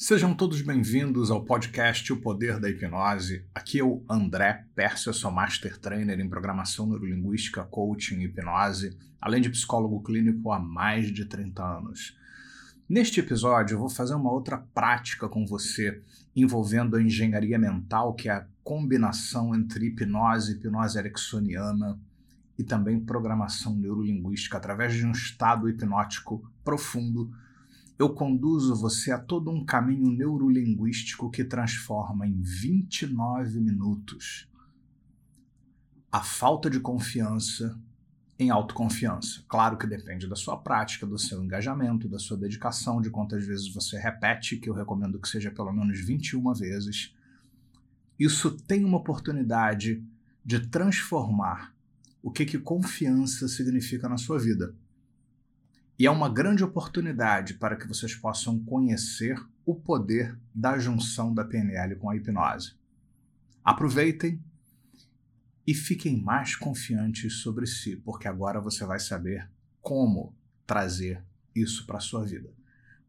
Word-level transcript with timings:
Sejam 0.00 0.32
todos 0.32 0.62
bem-vindos 0.62 1.28
ao 1.28 1.44
podcast 1.44 2.12
O 2.12 2.18
Poder 2.18 2.60
da 2.60 2.70
Hipnose. 2.70 3.44
Aqui 3.52 3.80
é 3.80 3.84
o 3.84 4.00
André 4.08 4.64
Pérsia, 4.72 5.12
sou 5.12 5.28
Master 5.28 5.76
Trainer 5.76 6.20
em 6.20 6.28
Programação 6.28 6.86
Neurolinguística, 6.86 7.64
Coaching 7.64 8.20
e 8.20 8.26
Hipnose, 8.26 8.96
além 9.20 9.42
de 9.42 9.50
psicólogo 9.50 10.00
clínico 10.00 10.52
há 10.52 10.60
mais 10.60 11.12
de 11.12 11.24
30 11.24 11.64
anos. 11.64 12.16
Neste 12.88 13.18
episódio, 13.18 13.74
eu 13.74 13.80
vou 13.80 13.90
fazer 13.90 14.14
uma 14.14 14.30
outra 14.30 14.58
prática 14.72 15.28
com 15.28 15.44
você 15.44 16.00
envolvendo 16.34 16.94
a 16.94 17.02
engenharia 17.02 17.58
mental, 17.58 18.14
que 18.14 18.28
é 18.28 18.34
a 18.34 18.46
combinação 18.62 19.52
entre 19.52 19.86
hipnose, 19.86 20.52
hipnose 20.52 20.96
ericksoniana 20.96 21.98
e 22.56 22.62
também 22.62 23.00
programação 23.00 23.74
neurolinguística 23.74 24.58
através 24.58 24.94
de 24.94 25.04
um 25.04 25.10
estado 25.10 25.68
hipnótico 25.68 26.48
profundo 26.62 27.32
eu 27.98 28.10
conduzo 28.14 28.76
você 28.76 29.10
a 29.10 29.18
todo 29.18 29.50
um 29.50 29.64
caminho 29.64 30.10
neurolinguístico 30.10 31.30
que 31.30 31.44
transforma 31.44 32.26
em 32.26 32.40
29 32.40 33.60
minutos 33.60 34.48
a 36.10 36.22
falta 36.22 36.70
de 36.70 36.80
confiança 36.80 37.78
em 38.38 38.50
autoconfiança. 38.50 39.42
Claro 39.48 39.76
que 39.76 39.86
depende 39.86 40.28
da 40.28 40.36
sua 40.36 40.56
prática, 40.56 41.04
do 41.04 41.18
seu 41.18 41.42
engajamento, 41.42 42.08
da 42.08 42.20
sua 42.20 42.36
dedicação, 42.36 43.00
de 43.00 43.10
quantas 43.10 43.44
vezes 43.44 43.68
você 43.68 43.98
repete, 43.98 44.58
que 44.58 44.70
eu 44.70 44.74
recomendo 44.74 45.18
que 45.18 45.28
seja 45.28 45.50
pelo 45.50 45.72
menos 45.72 45.98
21 46.00 46.54
vezes. 46.54 47.12
Isso 48.16 48.52
tem 48.52 48.84
uma 48.84 48.98
oportunidade 48.98 50.04
de 50.44 50.60
transformar 50.68 51.74
o 52.22 52.30
que, 52.30 52.46
que 52.46 52.58
confiança 52.58 53.48
significa 53.48 54.08
na 54.08 54.16
sua 54.16 54.38
vida. 54.38 54.72
E 55.98 56.06
é 56.06 56.10
uma 56.10 56.28
grande 56.28 56.62
oportunidade 56.62 57.54
para 57.54 57.74
que 57.74 57.88
vocês 57.88 58.14
possam 58.14 58.56
conhecer 58.60 59.36
o 59.66 59.74
poder 59.74 60.38
da 60.54 60.78
junção 60.78 61.34
da 61.34 61.44
PNL 61.44 61.96
com 61.96 62.08
a 62.08 62.14
hipnose. 62.14 62.76
Aproveitem 63.64 64.40
e 65.66 65.74
fiquem 65.74 66.16
mais 66.22 66.54
confiantes 66.54 67.42
sobre 67.42 67.66
si, 67.66 67.96
porque 67.96 68.28
agora 68.28 68.60
você 68.60 68.86
vai 68.86 69.00
saber 69.00 69.50
como 69.82 70.32
trazer 70.64 71.24
isso 71.52 71.84
para 71.84 71.98
a 71.98 72.00
sua 72.00 72.24
vida. 72.24 72.54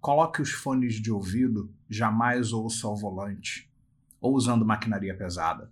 Coloque 0.01 0.41
os 0.41 0.51
fones 0.51 0.95
de 0.95 1.11
ouvido, 1.11 1.71
jamais 1.87 2.51
ouça 2.51 2.87
ao 2.87 2.97
volante 2.97 3.71
ou 4.19 4.33
usando 4.33 4.65
maquinaria 4.65 5.15
pesada 5.15 5.71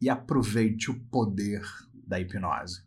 e 0.00 0.10
aproveite 0.10 0.90
o 0.90 1.00
poder 1.00 1.62
da 1.94 2.20
hipnose. 2.20 2.82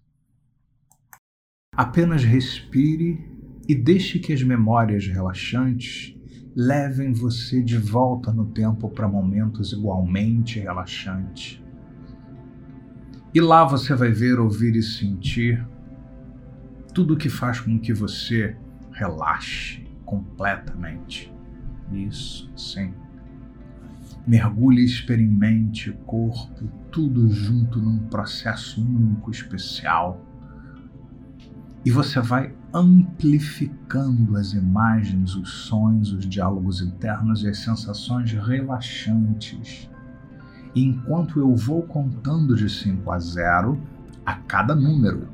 Apenas 1.74 2.24
respire 2.24 3.31
e 3.72 3.76
deixe 3.76 4.20
que 4.20 4.34
as 4.34 4.44
memórias 4.44 5.08
relaxantes 5.08 6.14
levem 6.54 7.14
você 7.14 7.64
de 7.64 7.78
volta 7.78 8.30
no 8.34 8.48
tempo 8.48 8.90
para 8.90 9.08
momentos 9.08 9.72
igualmente 9.72 10.60
relaxantes. 10.60 11.64
E 13.34 13.40
lá 13.40 13.64
você 13.64 13.96
vai 13.96 14.12
ver, 14.12 14.42
ouvir 14.42 14.76
e 14.76 14.84
sentir 14.84 15.66
tudo 16.94 17.16
que 17.16 17.30
faz 17.30 17.62
com 17.62 17.80
que 17.80 17.94
você 17.94 18.58
relaxe 18.92 19.86
completamente. 20.04 21.34
Isso, 21.94 22.52
sim. 22.58 22.94
Mergulhe 24.28 24.82
e 24.82 24.86
experimente 24.86 25.94
corpo, 26.06 26.68
tudo 26.92 27.30
junto 27.30 27.80
num 27.80 28.00
processo 28.10 28.86
único, 28.86 29.32
especial 29.32 30.30
e 31.84 31.92
você 31.92 32.20
vai 32.20 32.54
amplificando 32.74 34.38
as 34.38 34.54
imagens, 34.54 35.36
os 35.36 35.50
sons, 35.66 36.12
os 36.12 36.26
diálogos 36.26 36.82
internos 36.82 37.44
e 37.44 37.50
as 37.50 37.58
sensações 37.58 38.32
relaxantes. 38.32 39.90
E 40.76 40.84
enquanto 40.84 41.40
eu 41.40 41.56
vou 41.56 41.84
contando 41.84 42.56
de 42.56 42.70
5 42.70 43.12
a 43.12 43.20
0, 43.20 43.82
a 44.26 44.36
cada 44.36 44.76
número, 44.76 45.28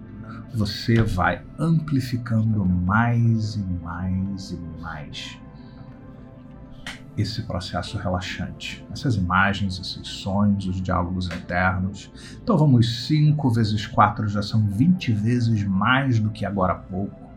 você 0.53 1.03
vai 1.03 1.43
amplificando 1.59 2.65
mais 2.65 3.55
e 3.55 3.63
mais 3.83 4.51
e 4.51 4.81
mais 4.81 5.46
esse 7.17 7.41
processo 7.43 7.97
relaxante. 7.97 8.85
Essas 8.91 9.15
imagens, 9.15 9.79
esses 9.79 10.07
sonhos, 10.07 10.67
os 10.67 10.81
diálogos 10.81 11.27
internos. 11.27 12.11
Então 12.41 12.57
vamos 12.57 13.07
5 13.07 13.49
vezes 13.49 13.87
4 13.87 14.27
já 14.27 14.43
são 14.43 14.65
20 14.67 15.11
vezes 15.13 15.63
mais 15.63 16.19
do 16.19 16.29
que 16.29 16.45
agora 16.45 16.73
há 16.73 16.77
pouco. 16.77 17.27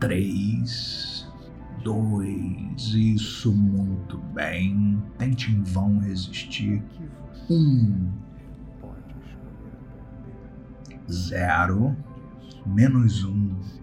3, 0.00 1.28
2, 1.84 2.94
isso 2.94 3.52
muito 3.52 4.18
bem. 4.18 5.00
Tente 5.18 5.52
em 5.52 5.62
vão 5.62 5.98
resistir. 5.98 6.82
1, 7.48 8.10
0, 11.08 11.96
menos 12.66 13.24
1. 13.24 13.30
Um 13.30 13.79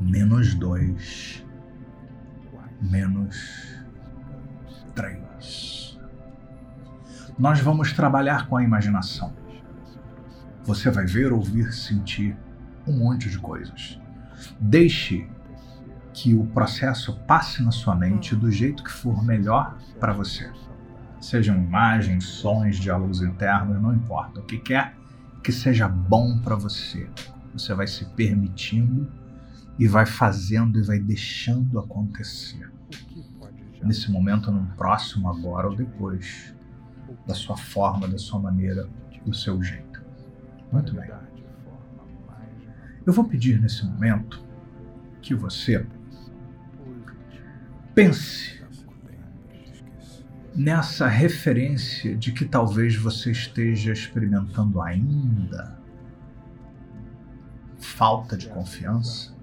menos 0.00 0.54
dois, 0.54 1.44
menos 2.80 3.76
três. 4.94 5.98
Nós 7.38 7.60
vamos 7.60 7.92
trabalhar 7.92 8.48
com 8.48 8.56
a 8.56 8.62
imaginação. 8.62 9.32
Você 10.64 10.90
vai 10.90 11.04
ver, 11.04 11.32
ouvir, 11.32 11.72
sentir 11.72 12.36
um 12.86 12.98
monte 12.98 13.28
de 13.28 13.38
coisas. 13.38 14.00
Deixe 14.58 15.28
que 16.12 16.34
o 16.34 16.46
processo 16.46 17.18
passe 17.26 17.62
na 17.62 17.70
sua 17.70 17.94
mente 17.94 18.34
do 18.34 18.50
jeito 18.50 18.82
que 18.82 18.90
for 18.90 19.22
melhor 19.24 19.76
para 19.98 20.12
você. 20.12 20.50
Sejam 21.20 21.56
imagens, 21.56 22.24
sons, 22.24 22.76
diálogos 22.76 23.22
internos, 23.22 23.80
não 23.80 23.94
importa. 23.94 24.40
O 24.40 24.44
que 24.44 24.58
quer 24.58 24.94
que 25.42 25.52
seja 25.52 25.88
bom 25.88 26.38
para 26.38 26.56
você. 26.56 27.08
Você 27.52 27.74
vai 27.74 27.86
se 27.86 28.04
permitindo 28.04 29.10
e 29.80 29.88
vai 29.88 30.04
fazendo 30.04 30.78
e 30.78 30.82
vai 30.82 30.98
deixando 30.98 31.78
acontecer. 31.78 32.70
Nesse 33.82 34.10
momento, 34.10 34.52
num 34.52 34.66
próximo, 34.66 35.30
agora 35.30 35.70
ou 35.70 35.74
depois, 35.74 36.54
da 37.26 37.32
sua 37.34 37.56
forma, 37.56 38.06
da 38.06 38.18
sua 38.18 38.38
maneira, 38.38 38.86
do 39.24 39.32
seu 39.32 39.62
jeito. 39.62 40.04
Muito 40.70 40.92
bem. 40.92 41.10
Eu 43.06 43.12
vou 43.14 43.24
pedir 43.24 43.58
nesse 43.58 43.86
momento 43.86 44.44
que 45.22 45.34
você 45.34 45.86
pense 47.94 48.62
nessa 50.54 51.08
referência 51.08 52.14
de 52.18 52.32
que 52.32 52.44
talvez 52.44 52.96
você 52.96 53.30
esteja 53.30 53.94
experimentando 53.94 54.82
ainda 54.82 55.80
falta 57.78 58.36
de 58.36 58.46
confiança 58.46 59.39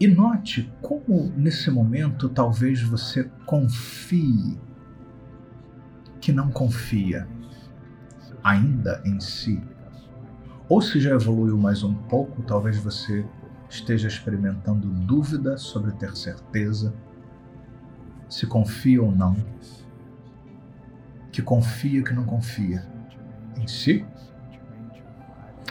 e 0.00 0.06
note 0.06 0.72
como 0.82 1.32
nesse 1.36 1.70
momento 1.70 2.28
talvez 2.28 2.82
você 2.82 3.30
confie 3.46 4.58
que 6.20 6.32
não 6.32 6.50
confia 6.50 7.28
ainda 8.42 9.00
em 9.04 9.20
si. 9.20 9.62
Ou 10.68 10.80
se 10.80 10.98
já 10.98 11.10
evoluiu 11.10 11.56
mais 11.56 11.82
um 11.82 11.94
pouco, 11.94 12.42
talvez 12.42 12.76
você 12.78 13.24
esteja 13.68 14.08
experimentando 14.08 14.88
dúvida 14.88 15.56
sobre 15.56 15.92
ter 15.92 16.16
certeza 16.16 16.92
se 18.28 18.46
confia 18.46 19.02
ou 19.02 19.14
não, 19.14 19.36
que 21.30 21.42
confia 21.42 22.02
que 22.02 22.12
não 22.12 22.24
confia 22.24 22.84
em 23.56 23.66
si. 23.66 24.04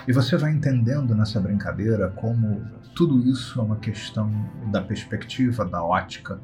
E 0.07 0.13
você 0.13 0.37
vai 0.37 0.51
entendendo 0.51 1.15
nessa 1.15 1.39
brincadeira 1.39 2.09
como 2.09 2.61
tudo 2.95 3.19
isso 3.27 3.59
é 3.59 3.63
uma 3.63 3.77
questão 3.77 4.31
da 4.71 4.81
perspectiva, 4.81 5.65
da 5.65 5.83
ótica, 5.83 6.39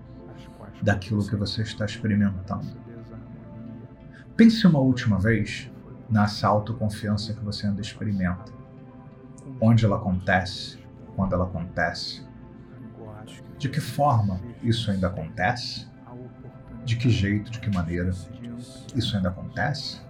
daquilo 0.82 1.26
que 1.28 1.36
você 1.36 1.62
está 1.62 1.86
experimentando. 1.86 2.76
Pense 4.36 4.66
uma 4.66 4.80
última 4.80 5.20
vez 5.20 5.70
nessa 6.10 6.48
autoconfiança 6.48 7.34
que 7.34 7.44
você 7.44 7.68
ainda 7.68 7.82
experimenta. 7.82 8.52
Onde 9.62 9.86
ela 9.86 9.98
acontece, 9.98 10.80
quando 11.16 11.34
ela 11.34 11.46
acontece. 11.46 12.26
De 13.58 13.70
que 13.70 13.82
forma 13.82 14.40
isso 14.64 14.90
ainda 14.90 15.08
acontece? 15.08 15.88
De 16.86 16.96
que 16.96 17.10
jeito, 17.10 17.52
de 17.52 17.60
que 17.60 17.70
maneira 17.70 18.12
isso 18.96 19.16
ainda 19.16 19.30
acontece? 19.30 20.02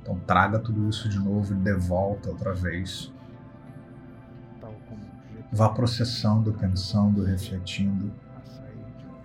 Então 0.00 0.18
traga 0.20 0.58
tudo 0.60 0.88
isso 0.88 1.08
de 1.08 1.18
novo 1.18 1.52
e 1.52 1.56
de 1.56 1.74
volta 1.74 2.30
outra 2.30 2.54
vez 2.54 3.12
Vá 5.52 5.68
processando, 5.68 6.52
pensando, 6.52 7.24
refletindo. 7.24 8.12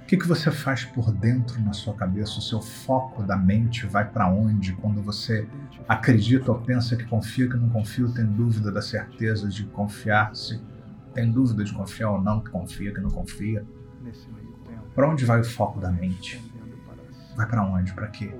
O 0.01 0.05
que, 0.11 0.17
que 0.17 0.27
você 0.27 0.51
faz 0.51 0.83
por 0.83 1.11
dentro 1.11 1.61
na 1.61 1.71
sua 1.71 1.93
cabeça? 1.93 2.39
O 2.39 2.41
seu 2.41 2.61
foco 2.61 3.23
da 3.23 3.37
mente 3.37 3.85
vai 3.85 4.09
para 4.09 4.29
onde 4.29 4.73
quando 4.73 5.01
você 5.01 5.47
acredita 5.87 6.51
ou 6.51 6.59
pensa 6.59 6.97
que 6.97 7.05
confia, 7.05 7.49
que 7.49 7.55
não 7.55 7.69
confia, 7.69 8.07
tem 8.09 8.25
dúvida 8.25 8.71
da 8.71 8.81
certeza 8.81 9.47
de 9.47 9.63
confiar-se 9.65 10.61
Tem 11.13 11.31
dúvida 11.31 11.63
de 11.63 11.73
confiar 11.73 12.11
ou 12.11 12.21
não, 12.21 12.41
que 12.41 12.49
confia, 12.49 12.93
que 12.93 13.01
não 13.01 13.09
confia? 13.09 13.65
Para 14.95 15.09
onde 15.09 15.25
vai 15.25 15.39
o 15.39 15.43
foco 15.43 15.79
da 15.79 15.91
mente? 15.91 16.41
Vai 17.35 17.47
para 17.47 17.63
onde? 17.63 17.93
Para 17.93 18.07
quê? 18.07 18.33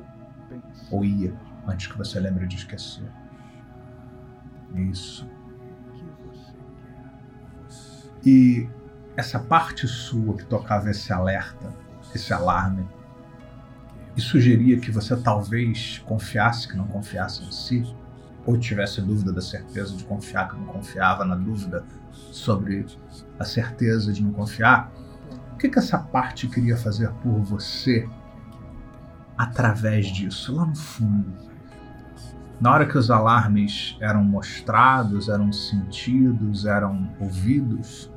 Ou 0.89 1.03
ia 1.05 1.33
antes 1.67 1.87
que 1.87 1.97
você 1.97 2.19
lembre 2.19 2.47
de 2.47 2.57
esquecer? 2.57 3.09
Isso. 4.75 5.27
E 8.25 8.69
essa 9.15 9.39
parte 9.39 9.87
sua 9.87 10.35
que 10.35 10.45
tocava 10.45 10.89
esse 10.89 11.11
alerta, 11.11 11.73
esse 12.13 12.33
alarme, 12.33 12.87
e 14.15 14.21
sugeria 14.21 14.79
que 14.79 14.91
você 14.91 15.15
talvez 15.15 15.99
confiasse 16.05 16.67
que 16.67 16.75
não 16.75 16.87
confiasse 16.87 17.43
em 17.43 17.51
si, 17.51 17.95
ou 18.45 18.57
tivesse 18.57 19.01
dúvida 19.01 19.31
da 19.31 19.41
certeza 19.41 19.95
de 19.95 20.03
confiar 20.03 20.49
que 20.49 20.57
não 20.57 20.65
confiava, 20.65 21.23
na 21.23 21.35
dúvida 21.35 21.85
sobre 22.11 22.85
a 23.39 23.43
certeza 23.43 24.11
de 24.11 24.23
não 24.23 24.31
confiar, 24.31 24.91
o 25.53 25.57
que, 25.57 25.69
que 25.69 25.79
essa 25.79 25.97
parte 25.97 26.47
queria 26.47 26.75
fazer 26.75 27.09
por 27.21 27.39
você 27.41 28.09
através 29.37 30.07
disso, 30.07 30.55
lá 30.55 30.65
no 30.65 30.75
fundo? 30.75 31.50
Na 32.61 32.71
hora 32.71 32.85
que 32.85 32.95
os 32.95 33.09
alarmes 33.09 33.97
eram 33.99 34.23
mostrados, 34.23 35.29
eram 35.29 35.51
sentidos, 35.51 36.63
eram 36.67 37.11
ouvidos, 37.19 38.11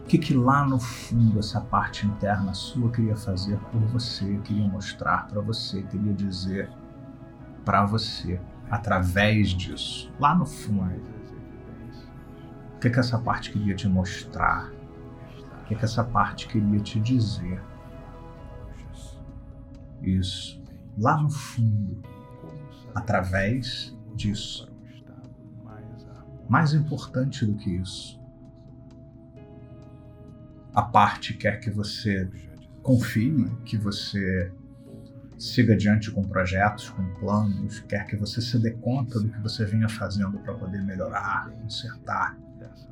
o 0.00 0.04
que, 0.04 0.18
que 0.18 0.34
lá 0.34 0.66
no 0.66 0.80
fundo 0.80 1.38
essa 1.38 1.60
parte 1.60 2.04
interna 2.04 2.52
sua 2.54 2.90
queria 2.90 3.14
fazer 3.14 3.56
por 3.70 3.80
você, 3.82 4.36
queria 4.38 4.66
mostrar 4.66 5.28
para 5.28 5.40
você, 5.40 5.80
queria 5.82 6.12
dizer 6.12 6.68
para 7.64 7.86
você 7.86 8.40
através 8.68 9.50
disso, 9.50 10.12
lá 10.18 10.34
no 10.34 10.44
fundo? 10.44 11.00
O 12.74 12.78
que, 12.80 12.90
que 12.90 12.98
essa 12.98 13.16
parte 13.16 13.52
queria 13.52 13.76
te 13.76 13.88
mostrar? 13.88 14.72
O 15.60 15.64
que, 15.66 15.76
que 15.76 15.84
essa 15.84 16.02
parte 16.02 16.48
queria 16.48 16.80
te 16.80 16.98
dizer? 16.98 17.62
Isso, 20.02 20.60
lá 20.98 21.16
no 21.16 21.30
fundo, 21.30 22.02
através 22.94 23.96
disso. 24.14 24.70
Mais 26.48 26.74
importante 26.74 27.46
do 27.46 27.54
que 27.54 27.70
isso, 27.70 28.20
a 30.74 30.82
parte 30.82 31.34
quer 31.34 31.60
que 31.60 31.70
você 31.70 32.28
confie, 32.82 33.48
que 33.64 33.76
você 33.76 34.52
siga 35.38 35.74
adiante 35.74 36.10
com 36.10 36.22
projetos, 36.22 36.88
com 36.90 37.04
planos, 37.14 37.80
quer 37.80 38.06
que 38.06 38.16
você 38.16 38.40
se 38.40 38.58
dê 38.58 38.70
conta 38.72 39.18
do 39.18 39.28
que 39.28 39.40
você 39.40 39.64
vinha 39.64 39.88
fazendo 39.88 40.38
para 40.38 40.54
poder 40.54 40.82
melhorar, 40.82 41.50
consertar. 41.50 42.38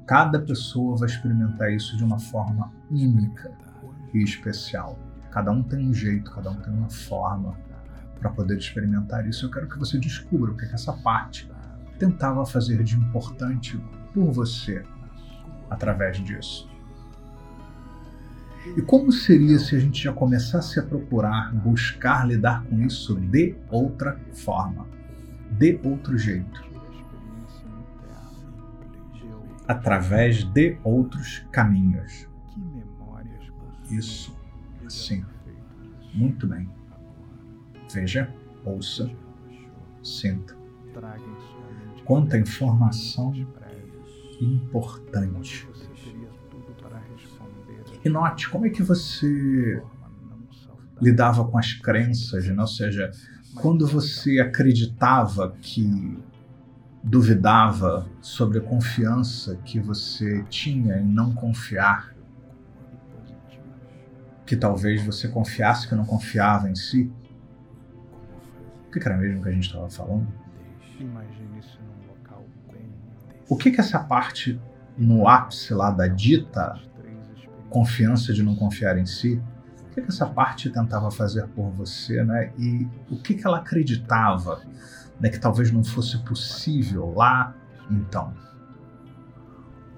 Cada 0.07 0.41
pessoa 0.41 0.97
vai 0.97 1.09
experimentar 1.09 1.73
isso 1.73 1.97
de 1.97 2.03
uma 2.03 2.19
forma 2.19 2.73
única 2.91 3.53
e 4.13 4.23
especial. 4.23 4.99
Cada 5.31 5.53
um 5.53 5.63
tem 5.63 5.89
um 5.89 5.95
jeito, 5.95 6.33
cada 6.33 6.51
um 6.51 6.57
tem 6.57 6.73
uma 6.73 6.91
forma 6.91 7.57
para 8.21 8.31
poder 8.31 8.59
experimentar 8.59 9.27
isso. 9.27 9.47
Eu 9.47 9.51
quero 9.51 9.69
que 9.69 9.79
você 9.79 9.99
descubra 9.99 10.53
o 10.53 10.57
que, 10.57 10.67
é 10.67 10.69
que 10.69 10.75
essa 10.75 10.93
parte 10.93 11.51
tentava 11.99 12.45
fazer 12.47 12.85
de 12.85 12.97
importante 12.97 13.81
por 14.15 14.31
você 14.31 14.85
através 15.69 16.19
disso. 16.19 16.69
E 18.77 18.83
como 18.83 19.11
seria 19.11 19.59
se 19.59 19.75
a 19.75 19.79
gente 19.79 20.03
já 20.03 20.13
começasse 20.13 20.79
a 20.79 20.83
procurar, 20.83 21.53
buscar 21.55 22.27
lidar 22.27 22.63
com 22.65 22.81
isso 22.83 23.19
de 23.19 23.57
outra 23.71 24.21
forma, 24.35 24.87
de 25.53 25.81
outro 25.83 26.19
jeito? 26.19 26.69
Através 29.67 30.45
de 30.45 30.77
outros 30.85 31.47
caminhos. 31.51 32.29
Isso, 33.91 34.37
sim. 34.89 35.25
Muito 36.13 36.47
bem. 36.47 36.69
Veja, 37.93 38.33
ouça, 38.65 39.11
sinta. 40.03 40.57
Quanta 42.05 42.39
informação 42.39 43.33
importante 44.41 45.69
e 48.05 48.09
note 48.09 48.49
como 48.49 48.67
é 48.67 48.71
que 48.71 48.83
você 48.83 49.83
lidava 51.01 51.45
com 51.45 51.59
as 51.59 51.73
crenças, 51.75 52.47
né? 52.47 52.61
ou 52.61 52.67
seja, 52.67 53.11
quando 53.55 53.87
você 53.87 54.41
acreditava 54.41 55.55
que 55.61 56.19
duvidava 57.03 58.07
sobre 58.21 58.59
a 58.59 58.61
confiança 58.61 59.57
que 59.65 59.81
você 59.81 60.45
tinha 60.45 60.99
em 60.99 61.07
não 61.07 61.33
confiar, 61.33 62.15
que 64.47 64.57
talvez 64.57 65.05
você 65.05 65.29
confiasse 65.29 65.89
que 65.89 65.95
não 65.95 66.05
confiava 66.05 66.69
em 66.69 66.75
si. 66.75 67.11
O 68.91 68.93
que 68.93 68.99
era 69.07 69.17
mesmo 69.17 69.41
que 69.41 69.49
a 69.49 69.53
gente 69.53 69.69
estava 69.69 69.89
falando? 69.89 70.27
O 73.49 73.57
que 73.57 73.71
que 73.71 73.81
essa 73.81 74.01
parte 74.01 74.61
no 74.99 75.29
ápice 75.29 75.73
lá 75.73 75.93
da 75.93 76.09
dita 76.09 76.77
confiança 77.69 78.33
de 78.33 78.43
não 78.43 78.57
confiar 78.57 78.99
em 78.99 79.07
si, 79.07 79.41
o 79.87 79.95
que, 79.95 80.03
que 80.03 80.09
essa 80.09 80.27
parte 80.27 80.69
tentava 80.71 81.09
fazer 81.09 81.47
por 81.49 81.71
você, 81.71 82.25
né? 82.25 82.53
E 82.59 82.89
o 83.09 83.17
que, 83.17 83.35
que 83.35 83.47
ela 83.47 83.59
acreditava, 83.59 84.61
né, 85.21 85.29
que 85.29 85.39
talvez 85.39 85.71
não 85.71 85.85
fosse 85.85 86.19
possível 86.25 87.15
lá 87.15 87.55
então? 87.89 88.35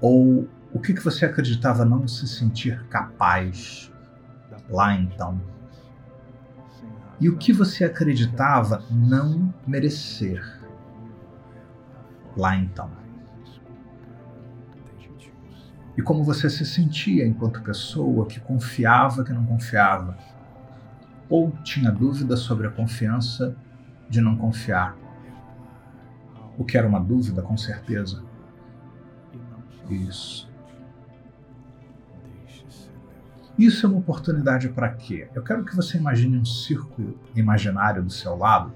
Ou 0.03 0.47
o 0.71 0.79
que, 0.79 0.93
que 0.93 1.03
você 1.03 1.25
acreditava 1.25 1.83
não 1.85 2.07
se 2.07 2.29
sentir 2.29 2.85
capaz 2.89 3.91
lá 4.69 4.95
então? 4.95 5.41
E 7.23 7.29
o 7.29 7.37
que 7.37 7.53
você 7.53 7.85
acreditava 7.85 8.83
não 8.91 9.55
merecer 9.65 10.61
lá 12.37 12.57
então? 12.57 12.91
e 15.97 16.03
como 16.03 16.25
você 16.25 16.51
se 16.51 16.67
sentia 16.67 17.25
enquanto 17.25 17.63
pessoa 17.63 18.27
que 18.27 18.41
confiava 18.41 19.23
que 19.23 19.33
não 19.33 19.45
confiava, 19.45 20.19
ou 21.29 21.53
tinha 21.63 21.93
dúvida 21.93 22.37
sobre 22.37 22.67
a 22.67 22.71
confiança 22.71 23.55
de 24.09 24.21
não 24.21 24.37
confiar. 24.37 24.97
O 26.59 26.65
que 26.65 26.77
era 26.77 26.89
uma 26.89 26.99
dúvida, 26.99 27.41
com 27.41 27.57
certeza. 27.57 28.23
Isso. 29.89 30.52
Isso 33.59 33.87
é 33.87 33.89
uma 33.89 33.99
oportunidade 33.99 34.69
para 34.69 34.89
quê? 34.89 35.29
Eu 35.35 35.43
quero 35.43 35.65
que 35.65 35.77
você 35.77 35.99
imagine 35.99 36.39
um 36.39 36.45
círculo 36.45 37.19
imaginário 37.35 38.03
do 38.03 38.11
seu 38.11 38.37
lado, 38.37 38.73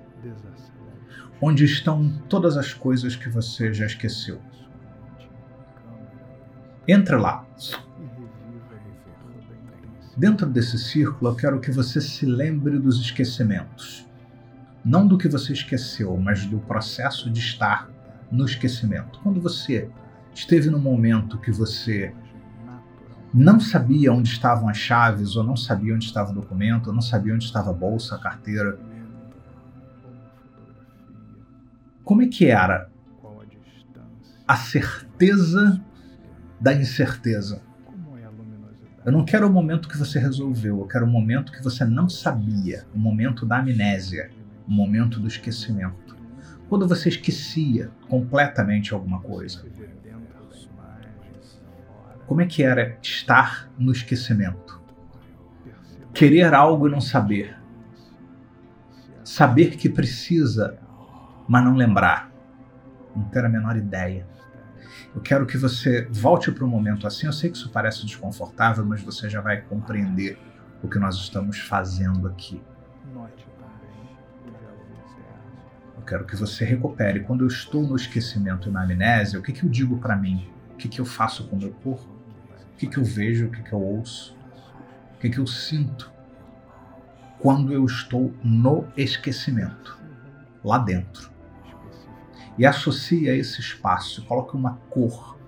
onde 1.40 1.64
estão 1.64 2.10
todas 2.28 2.56
as 2.56 2.74
coisas 2.74 3.16
que 3.16 3.28
você 3.28 3.72
já 3.72 3.86
esqueceu 3.86 4.40
Entra 6.88 7.18
lá. 7.18 7.44
Dentro 10.16 10.46
desse 10.46 10.78
círculo, 10.78 11.32
eu 11.32 11.34
quero 11.34 11.58
que 11.58 11.72
você 11.72 12.00
se 12.00 12.24
lembre 12.24 12.78
dos 12.78 13.00
esquecimentos. 13.00 14.06
Não 14.84 15.04
do 15.04 15.18
que 15.18 15.28
você 15.28 15.52
esqueceu, 15.52 16.16
mas 16.16 16.46
do 16.46 16.60
processo 16.60 17.28
de 17.28 17.40
estar 17.40 17.90
no 18.30 18.44
esquecimento. 18.44 19.18
Quando 19.20 19.40
você 19.40 19.90
esteve 20.32 20.70
no 20.70 20.78
momento 20.78 21.38
que 21.38 21.50
você 21.50 22.14
não 23.32 23.60
sabia 23.60 24.12
onde 24.12 24.28
estavam 24.30 24.68
as 24.68 24.76
chaves, 24.76 25.36
ou 25.36 25.44
não 25.44 25.56
sabia 25.56 25.94
onde 25.94 26.06
estava 26.06 26.30
o 26.30 26.34
documento, 26.34 26.88
ou 26.88 26.94
não 26.94 27.02
sabia 27.02 27.34
onde 27.34 27.44
estava 27.44 27.70
a 27.70 27.74
bolsa, 27.74 28.16
a 28.16 28.18
carteira. 28.18 28.78
Como 32.02 32.22
é 32.22 32.26
que 32.26 32.46
era 32.46 32.88
a 34.46 34.56
certeza 34.56 35.80
da 36.60 36.72
incerteza. 36.72 37.60
Eu 39.04 39.12
não 39.12 39.24
quero 39.24 39.46
o 39.46 39.52
momento 39.52 39.88
que 39.88 39.96
você 39.96 40.18
resolveu, 40.18 40.80
eu 40.80 40.86
quero 40.86 41.04
o 41.04 41.08
momento 41.08 41.52
que 41.52 41.62
você 41.62 41.84
não 41.84 42.08
sabia, 42.08 42.84
o 42.94 42.98
momento 42.98 43.46
da 43.46 43.58
amnésia, 43.58 44.30
o 44.66 44.70
momento 44.70 45.20
do 45.20 45.28
esquecimento. 45.28 46.16
Quando 46.68 46.88
você 46.88 47.08
esquecia 47.08 47.90
completamente 48.08 48.92
alguma 48.92 49.20
coisa. 49.20 49.64
Como 52.26 52.40
é 52.40 52.46
que 52.46 52.62
era 52.62 52.98
estar 53.00 53.70
no 53.78 53.92
esquecimento? 53.92 54.82
Querer 56.12 56.52
algo 56.54 56.88
e 56.88 56.90
não 56.90 57.00
saber. 57.00 57.56
Saber 59.22 59.76
que 59.76 59.88
precisa, 59.88 60.78
mas 61.46 61.64
não 61.64 61.74
lembrar. 61.74 62.32
Não 63.14 63.24
ter 63.24 63.44
a 63.44 63.48
menor 63.48 63.76
ideia. 63.76 64.26
Eu 65.14 65.20
quero 65.20 65.46
que 65.46 65.56
você 65.56 66.06
volte 66.10 66.50
para 66.50 66.64
um 66.64 66.68
momento 66.68 67.06
assim. 67.06 67.26
Eu 67.26 67.32
sei 67.32 67.50
que 67.50 67.56
isso 67.56 67.70
parece 67.70 68.04
desconfortável, 68.04 68.84
mas 68.84 69.02
você 69.02 69.30
já 69.30 69.40
vai 69.40 69.60
compreender 69.60 70.36
o 70.82 70.88
que 70.88 70.98
nós 70.98 71.16
estamos 71.16 71.60
fazendo 71.60 72.26
aqui. 72.26 72.60
Eu 75.96 76.02
quero 76.02 76.24
que 76.24 76.34
você 76.34 76.64
recupere. 76.64 77.20
Quando 77.20 77.42
eu 77.42 77.48
estou 77.48 77.82
no 77.82 77.94
esquecimento 77.94 78.68
e 78.68 78.72
na 78.72 78.82
amnésia, 78.82 79.38
o 79.38 79.42
que, 79.42 79.52
que 79.52 79.64
eu 79.64 79.70
digo 79.70 79.98
para 79.98 80.16
mim? 80.16 80.50
O 80.72 80.76
que, 80.76 80.88
que 80.88 81.00
eu 81.00 81.04
faço 81.04 81.46
com 81.48 81.56
o 81.56 81.58
meu 81.58 81.72
corpo? 81.72 82.15
O 82.76 82.78
que, 82.78 82.86
que 82.86 82.98
eu 82.98 83.04
vejo? 83.04 83.46
O 83.46 83.50
que, 83.50 83.62
que 83.62 83.72
eu 83.72 83.80
ouço? 83.80 84.36
O 85.14 85.18
que, 85.18 85.30
que 85.30 85.38
eu 85.38 85.46
sinto 85.46 86.12
quando 87.38 87.72
eu 87.72 87.86
estou 87.86 88.34
no 88.44 88.86
esquecimento, 88.94 89.98
lá 90.62 90.76
dentro? 90.76 91.30
E 92.58 92.66
associa 92.66 93.34
esse 93.34 93.62
espaço, 93.62 94.26
coloque 94.26 94.54
uma 94.54 94.74
cor 94.90 95.38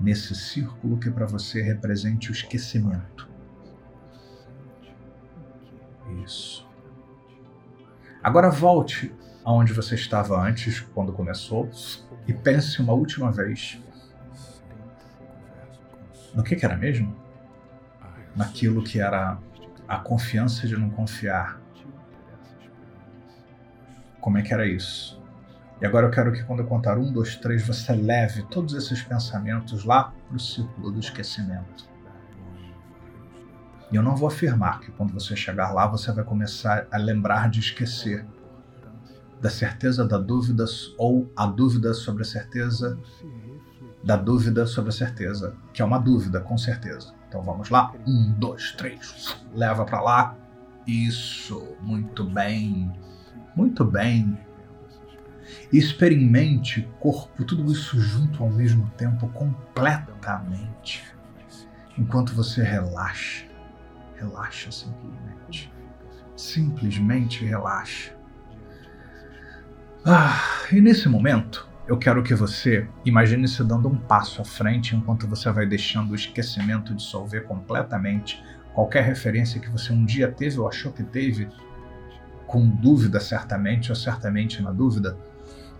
nesse 0.00 0.34
círculo 0.34 0.96
que 0.96 1.10
para 1.10 1.26
você 1.26 1.60
represente 1.60 2.30
o 2.30 2.32
esquecimento. 2.32 3.28
Isso. 6.24 6.66
Agora 8.22 8.48
volte 8.48 9.14
aonde 9.44 9.74
você 9.74 9.94
estava 9.94 10.40
antes, 10.40 10.80
quando 10.80 11.12
começou, 11.12 11.68
e 12.26 12.32
pense 12.32 12.80
uma 12.80 12.94
última 12.94 13.30
vez 13.30 13.78
no 16.34 16.42
que, 16.42 16.56
que 16.56 16.64
era 16.64 16.76
mesmo? 16.76 17.14
Naquilo 18.34 18.82
que 18.82 19.00
era 19.00 19.38
a 19.86 19.98
confiança 19.98 20.66
de 20.66 20.76
não 20.76 20.90
confiar. 20.90 21.60
Como 24.20 24.38
é 24.38 24.42
que 24.42 24.52
era 24.52 24.66
isso? 24.66 25.22
E 25.80 25.86
agora 25.86 26.06
eu 26.06 26.10
quero 26.10 26.32
que 26.32 26.42
quando 26.42 26.60
eu 26.60 26.66
contar 26.66 26.98
um, 26.98 27.12
dois, 27.12 27.36
três, 27.36 27.66
você 27.66 27.92
leve 27.92 28.42
todos 28.44 28.74
esses 28.74 29.02
pensamentos 29.02 29.84
lá 29.84 30.12
para 30.28 30.36
o 30.36 30.40
círculo 30.40 30.90
do 30.90 30.98
esquecimento. 30.98 31.88
E 33.92 33.96
eu 33.96 34.02
não 34.02 34.16
vou 34.16 34.26
afirmar 34.26 34.80
que 34.80 34.90
quando 34.92 35.12
você 35.12 35.36
chegar 35.36 35.72
lá 35.72 35.86
você 35.86 36.10
vai 36.10 36.24
começar 36.24 36.86
a 36.90 36.96
lembrar 36.96 37.50
de 37.50 37.60
esquecer 37.60 38.26
da 39.40 39.50
certeza 39.50 40.04
da 40.06 40.16
dúvida 40.16 40.64
ou 40.96 41.30
a 41.36 41.46
dúvida 41.46 41.92
sobre 41.92 42.22
a 42.22 42.24
certeza 42.24 42.98
da 44.04 44.16
dúvida 44.16 44.66
sobre 44.66 44.90
a 44.90 44.92
certeza, 44.92 45.56
que 45.72 45.80
é 45.80 45.84
uma 45.84 45.98
dúvida 45.98 46.40
com 46.40 46.58
certeza. 46.58 47.14
Então 47.26 47.42
vamos 47.42 47.70
lá, 47.70 47.92
um, 48.06 48.32
dois, 48.32 48.72
três, 48.72 49.36
leva 49.54 49.84
para 49.84 50.00
lá. 50.00 50.36
Isso, 50.86 51.74
muito 51.80 52.22
bem, 52.22 52.92
muito 53.56 53.84
bem. 53.84 54.38
Experimente 55.72 56.88
corpo, 57.00 57.44
tudo 57.44 57.70
isso 57.72 57.98
junto 57.98 58.42
ao 58.42 58.50
mesmo 58.50 58.90
tempo, 58.96 59.26
completamente, 59.28 61.02
enquanto 61.98 62.34
você 62.34 62.62
relaxa, 62.62 63.46
relaxa 64.16 64.70
simplesmente, 64.70 65.72
simplesmente 66.36 67.44
relaxa. 67.44 68.14
Ah, 70.04 70.38
e 70.70 70.80
nesse 70.82 71.08
momento, 71.08 71.66
eu 71.86 71.98
quero 71.98 72.22
que 72.22 72.34
você 72.34 72.88
imagine 73.04 73.46
se 73.46 73.62
dando 73.62 73.88
um 73.88 73.96
passo 73.96 74.40
à 74.40 74.44
frente 74.44 74.96
enquanto 74.96 75.26
você 75.26 75.50
vai 75.52 75.66
deixando 75.66 76.12
o 76.12 76.14
esquecimento 76.14 76.94
dissolver 76.94 77.44
completamente 77.44 78.42
qualquer 78.72 79.04
referência 79.04 79.60
que 79.60 79.68
você 79.68 79.92
um 79.92 80.04
dia 80.04 80.32
teve 80.32 80.58
ou 80.58 80.66
achou 80.66 80.92
que 80.92 81.04
teve, 81.04 81.48
com 82.46 82.66
dúvida 82.66 83.20
certamente 83.20 83.90
ou 83.90 83.96
certamente 83.96 84.62
na 84.62 84.72
dúvida. 84.72 85.16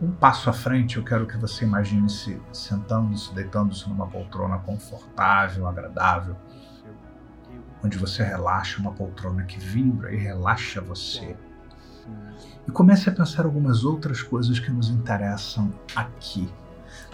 Um 0.01 0.11
passo 0.11 0.51
à 0.51 0.53
frente, 0.53 0.99
eu 0.99 1.05
quero 1.05 1.27
que 1.27 1.39
você 1.39 1.65
imagine 1.65 2.11
se 2.11 2.39
sentando-se, 2.53 3.35
deitando-se 3.35 3.89
numa 3.89 4.07
poltrona 4.07 4.59
confortável, 4.59 5.67
agradável, 5.67 6.37
onde 7.83 7.97
você 7.97 8.23
relaxa, 8.23 8.79
uma 8.79 8.93
poltrona 8.93 9.45
que 9.45 9.59
vibra 9.59 10.13
e 10.13 10.17
relaxa 10.19 10.81
você 10.83 11.35
e 12.67 12.71
comece 12.71 13.09
a 13.09 13.13
pensar 13.13 13.45
algumas 13.45 13.85
outras 13.85 14.23
coisas 14.23 14.59
que 14.59 14.71
nos 14.71 14.89
interessam 14.89 15.73
aqui. 15.95 16.49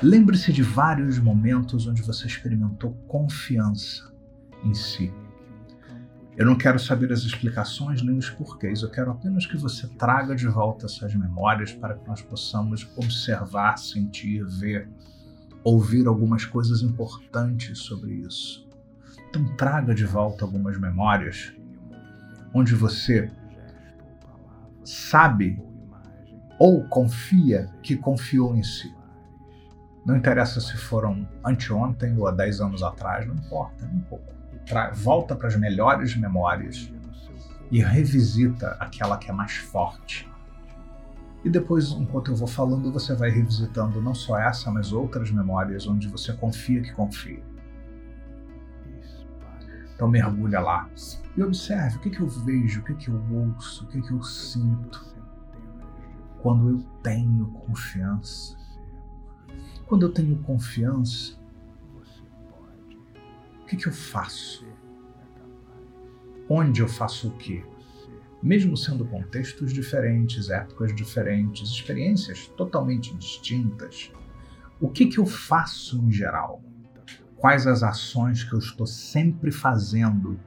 Lembre-se 0.03 0.53
de 0.53 0.63
vários 0.63 1.19
momentos 1.19 1.87
onde 1.87 2.03
você 2.03 2.27
experimentou 2.27 2.93
confiança 3.07 4.11
em 4.65 4.75
si. 4.75 5.13
Eu 6.37 6.47
não 6.47 6.57
quero 6.57 6.79
saber 6.79 7.13
as 7.13 7.21
explicações 7.21 8.01
nem 8.03 8.17
os 8.17 8.31
porquês, 8.31 8.83
eu 8.83 8.91
quero 8.91 9.11
apenas 9.11 9.45
que 9.45 9.59
você 9.59 9.87
traga 9.99 10.35
de 10.35 10.47
volta 10.47 10.87
essas 10.87 11.15
memórias 11.15 11.73
para 11.73 11.95
que 11.95 12.09
nós 12.09 12.23
possamos 12.23 12.89
observar, 12.97 13.77
sentir, 13.77 14.45
ver, 14.47 14.89
ouvir 15.63 16.07
algumas 16.07 16.45
coisas 16.45 16.81
importantes 16.81 17.81
sobre 17.81 18.13
isso. 18.13 18.67
Então, 19.29 19.45
traga 19.57 19.95
de 19.95 20.05
volta 20.05 20.45
algumas 20.45 20.79
memórias 20.79 21.53
onde 22.55 22.75
você 22.75 23.31
sabe 24.85 25.63
ou 26.59 26.85
confia 26.85 27.71
que 27.83 27.97
confiou 27.97 28.55
em 28.57 28.63
si. 28.63 28.95
Não 30.05 30.17
interessa 30.17 30.61
se 30.61 30.77
foram 30.77 31.27
anteontem 31.45 32.17
ou 32.19 32.27
há 32.27 32.31
10 32.31 32.61
anos 32.61 32.83
atrás, 32.83 33.27
não 33.27 33.35
importa, 33.35 33.87
nem 33.87 33.97
um 33.97 34.03
pouco. 34.03 34.33
Volta 34.95 35.35
para 35.35 35.49
as 35.49 35.57
melhores 35.57 36.17
memórias 36.17 36.93
e 37.71 37.83
revisita 37.83 38.77
aquela 38.81 39.17
que 39.17 39.31
é 39.31 39.33
mais 39.33 39.57
forte. 39.57 40.29
E 41.45 41.49
depois, 41.49 41.91
enquanto 41.93 42.31
eu 42.31 42.37
vou 42.37 42.47
falando, 42.47 42.93
você 42.93 43.15
vai 43.15 43.31
revisitando 43.31 44.01
não 44.03 44.15
só 44.15 44.39
essa, 44.39 44.71
mas 44.71 44.93
outras 44.93 45.31
memórias 45.31 45.87
onde 45.87 46.09
você 46.09 46.33
confia 46.35 46.83
que 46.83 46.93
confia. 46.93 47.43
Então 50.01 50.09
mergulha 50.09 50.61
lá 50.61 50.89
e 51.37 51.43
observe 51.43 51.99
o 51.99 52.01
que, 52.01 52.09
que 52.09 52.21
eu 52.21 52.27
vejo, 52.27 52.81
o 52.81 52.85
que, 52.85 52.95
que 52.95 53.09
eu 53.09 53.23
ouço, 53.31 53.85
o 53.85 53.89
que, 53.89 54.01
que 54.01 54.11
eu 54.11 54.23
sinto 54.23 55.15
quando 56.39 56.71
eu 56.71 56.83
tenho 57.03 57.49
confiança. 57.49 58.57
Quando 59.85 60.07
eu 60.07 60.11
tenho 60.11 60.39
confiança, 60.39 61.39
o 63.61 63.67
que, 63.67 63.77
que 63.77 63.89
eu 63.89 63.93
faço? 63.93 64.67
Onde 66.49 66.81
eu 66.81 66.89
faço 66.89 67.29
o 67.29 67.37
quê? 67.37 67.63
Mesmo 68.43 68.79
sendo 68.79 69.05
contextos 69.05 69.71
diferentes, 69.71 70.49
épocas 70.49 70.97
diferentes, 70.97 71.69
experiências 71.69 72.47
totalmente 72.57 73.15
distintas, 73.19 74.11
o 74.81 74.89
que, 74.89 75.09
que 75.09 75.19
eu 75.19 75.27
faço 75.27 75.99
em 75.99 76.11
geral? 76.11 76.70
Quais 77.41 77.67
as 77.67 77.83
ações 77.83 78.45
que 78.45 78.53
eu 78.53 78.59
estou 78.59 78.87
sempre 78.87 79.51
fazendo 79.51 80.39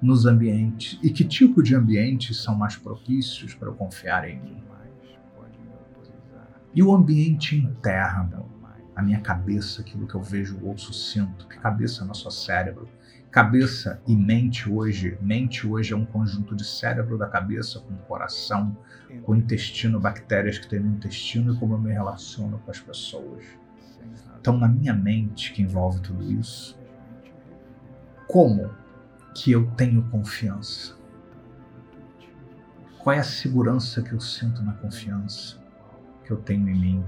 nos 0.00 0.24
ambientes 0.24 0.98
e 1.02 1.10
que 1.10 1.24
tipo 1.24 1.60
de 1.62 1.74
ambientes 1.74 2.40
são 2.40 2.54
mais 2.54 2.76
propícios 2.76 3.54
para 3.54 3.68
eu 3.68 3.74
confiar 3.74 4.28
em 4.28 4.40
mim. 4.40 4.62
E 6.72 6.82
o 6.82 6.94
ambiente 6.94 7.56
interno, 7.56 8.48
a 8.94 9.02
minha 9.02 9.20
cabeça, 9.20 9.80
aquilo 9.80 10.06
que 10.06 10.14
eu 10.14 10.22
vejo, 10.22 10.60
ouço, 10.62 10.92
sinto, 10.92 11.48
que 11.48 11.58
cabeça 11.58 12.04
é 12.04 12.06
nosso 12.06 12.30
cérebro. 12.30 12.88
Cabeça 13.32 14.00
e 14.06 14.14
mente 14.14 14.70
hoje, 14.70 15.18
mente 15.20 15.66
hoje 15.66 15.92
é 15.92 15.96
um 15.96 16.04
conjunto 16.04 16.54
de 16.54 16.64
cérebro 16.64 17.18
da 17.18 17.26
cabeça 17.26 17.80
com 17.80 17.94
o 17.94 17.98
coração, 17.98 18.76
com 19.22 19.32
o 19.32 19.36
intestino, 19.36 19.98
bactérias 19.98 20.56
que 20.56 20.68
tem 20.68 20.78
no 20.78 20.94
intestino 20.94 21.52
e 21.52 21.56
como 21.58 21.74
eu 21.74 21.78
me 21.78 21.92
relaciono 21.92 22.58
com 22.64 22.70
as 22.70 22.80
pessoas 22.80 23.44
então 24.40 24.56
na 24.56 24.68
minha 24.68 24.94
mente 24.94 25.52
que 25.52 25.62
envolve 25.62 26.00
tudo 26.00 26.22
isso. 26.32 26.78
Como 28.26 28.70
que 29.34 29.52
eu 29.52 29.70
tenho 29.72 30.02
confiança? 30.10 30.96
Qual 32.98 33.14
é 33.14 33.18
a 33.18 33.24
segurança 33.24 34.02
que 34.02 34.12
eu 34.12 34.20
sinto 34.20 34.62
na 34.62 34.72
confiança 34.74 35.58
que 36.24 36.30
eu 36.30 36.36
tenho 36.36 36.68
em 36.68 36.78
mim 36.78 37.04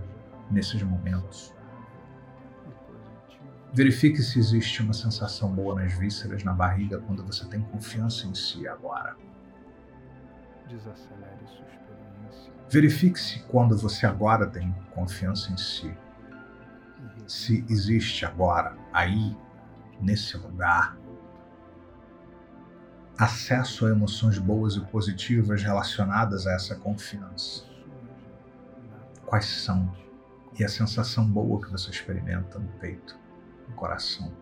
nesses 0.51 0.83
momentos? 0.83 1.55
Verifique 3.73 4.21
se 4.23 4.39
existe 4.39 4.83
uma 4.83 4.93
sensação 4.93 5.53
boa 5.53 5.75
nas 5.75 5.93
vísceras, 5.93 6.43
na 6.43 6.53
barriga, 6.53 6.99
quando 6.99 7.25
você 7.25 7.45
tem 7.47 7.61
confiança 7.61 8.27
em 8.27 8.35
si 8.35 8.67
agora. 8.67 9.17
Verifique 12.69 13.19
se 13.19 13.41
quando 13.41 13.77
você 13.77 14.07
agora 14.07 14.47
tem 14.47 14.73
confiança 14.95 15.53
em 15.53 15.57
si, 15.57 15.93
se 17.31 17.65
existe 17.69 18.27
agora, 18.27 18.77
aí, 18.93 19.37
nesse 20.01 20.37
lugar, 20.37 20.99
acesso 23.17 23.87
a 23.87 23.91
emoções 23.91 24.37
boas 24.37 24.75
e 24.75 24.81
positivas 24.81 25.63
relacionadas 25.63 26.45
a 26.49 26.55
essa 26.55 26.75
confiança. 26.75 27.65
Quais 29.25 29.45
são? 29.45 29.97
E 30.59 30.65
a 30.65 30.69
sensação 30.69 31.25
boa 31.25 31.65
que 31.65 31.71
você 31.71 31.91
experimenta 31.91 32.59
no 32.59 32.67
peito, 32.81 33.17
no 33.69 33.77
coração. 33.77 34.33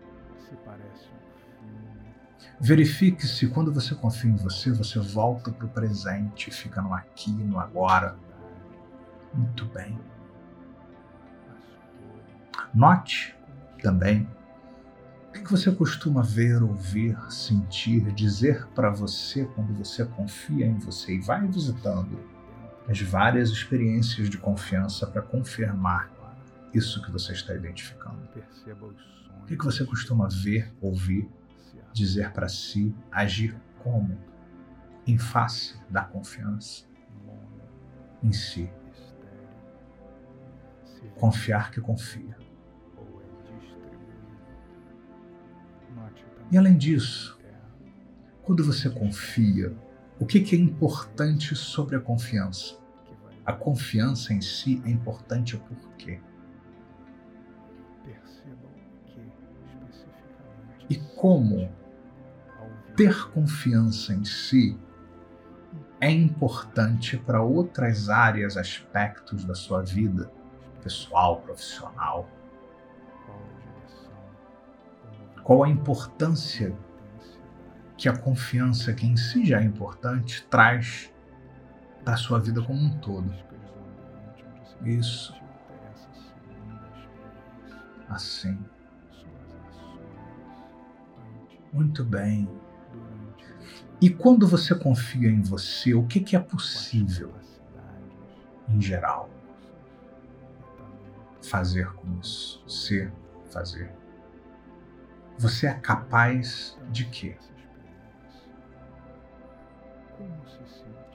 Verifique 2.59 3.27
se 3.27 3.47
quando 3.49 3.71
você 3.71 3.93
confia 3.93 4.31
em 4.31 4.35
você, 4.35 4.71
você 4.71 4.97
volta 4.97 5.51
para 5.51 5.67
o 5.67 5.69
presente, 5.69 6.49
fica 6.49 6.81
no 6.81 6.91
aqui, 6.95 7.31
no 7.31 7.59
agora. 7.59 8.17
Muito 9.31 9.65
bem. 9.65 9.95
Note 12.73 13.35
também 13.81 14.27
o 15.29 15.31
que 15.31 15.51
você 15.51 15.71
costuma 15.71 16.23
ver, 16.23 16.61
ouvir, 16.63 17.15
sentir, 17.31 18.11
dizer 18.13 18.65
para 18.69 18.89
você 18.89 19.45
quando 19.45 19.73
você 19.73 20.03
confia 20.03 20.65
em 20.65 20.79
você 20.79 21.15
e 21.15 21.19
vai 21.19 21.47
visitando 21.47 22.19
as 22.87 22.99
várias 23.01 23.51
experiências 23.51 24.27
de 24.27 24.39
confiança 24.39 25.05
para 25.05 25.21
confirmar 25.21 26.11
isso 26.73 27.01
que 27.03 27.11
você 27.11 27.33
está 27.33 27.53
identificando? 27.53 28.27
O 29.43 29.45
que, 29.45 29.55
você 29.55 29.85
costuma 29.85 30.27
ver, 30.27 30.73
ouvir, 30.81 31.29
dizer 31.93 32.31
para 32.31 32.49
si, 32.49 32.93
agir 33.11 33.55
como? 33.83 34.17
Em 35.05 35.17
face 35.17 35.79
da 35.89 36.03
confiança 36.03 36.85
em 38.23 38.31
si. 38.31 38.69
Confiar 41.19 41.69
que 41.71 41.79
confia. 41.79 42.38
E 46.51 46.57
além 46.57 46.77
disso, 46.77 47.39
quando 48.43 48.63
você 48.63 48.89
confia, 48.89 49.75
o 50.19 50.25
que, 50.25 50.41
que 50.41 50.55
é 50.55 50.59
importante 50.59 51.55
sobre 51.55 51.95
a 51.95 51.99
confiança? 51.99 52.75
A 53.45 53.53
confiança 53.53 54.33
em 54.33 54.41
si 54.41 54.81
é 54.85 54.89
importante 54.89 55.57
por 55.57 55.77
quê? 55.97 56.19
E 60.89 60.95
como 61.15 61.71
ter 62.95 63.29
confiança 63.29 64.13
em 64.13 64.25
si 64.25 64.77
é 66.01 66.09
importante 66.09 67.17
para 67.17 67.41
outras 67.41 68.09
áreas, 68.09 68.57
aspectos 68.57 69.45
da 69.45 69.53
sua 69.53 69.83
vida, 69.83 70.31
pessoal, 70.81 71.41
profissional. 71.41 72.27
Qual 75.49 75.63
a 75.63 75.67
importância 75.67 76.77
que 77.97 78.07
a 78.07 78.15
confiança, 78.15 78.93
que 78.93 79.07
em 79.07 79.17
si 79.17 79.43
já 79.43 79.59
é 79.59 79.63
importante, 79.63 80.45
traz 80.47 81.11
para 82.05 82.13
a 82.13 82.17
sua 82.17 82.39
vida 82.39 82.61
como 82.61 82.79
um 82.79 82.99
todo? 82.99 83.33
Isso. 84.85 85.33
Assim. 88.07 88.63
Muito 91.73 92.05
bem. 92.05 92.47
E 93.99 94.07
quando 94.07 94.47
você 94.47 94.75
confia 94.75 95.31
em 95.31 95.41
você, 95.41 95.95
o 95.95 96.05
que, 96.05 96.19
que 96.19 96.35
é 96.35 96.39
possível, 96.39 97.33
em 98.67 98.79
geral, 98.79 99.27
fazer 101.41 101.91
com 101.93 102.19
isso? 102.19 102.63
Ser, 102.67 103.11
fazer. 103.49 103.98
Você 105.39 105.67
é 105.67 105.73
capaz 105.73 106.77
de 106.91 107.05
quê? 107.05 107.37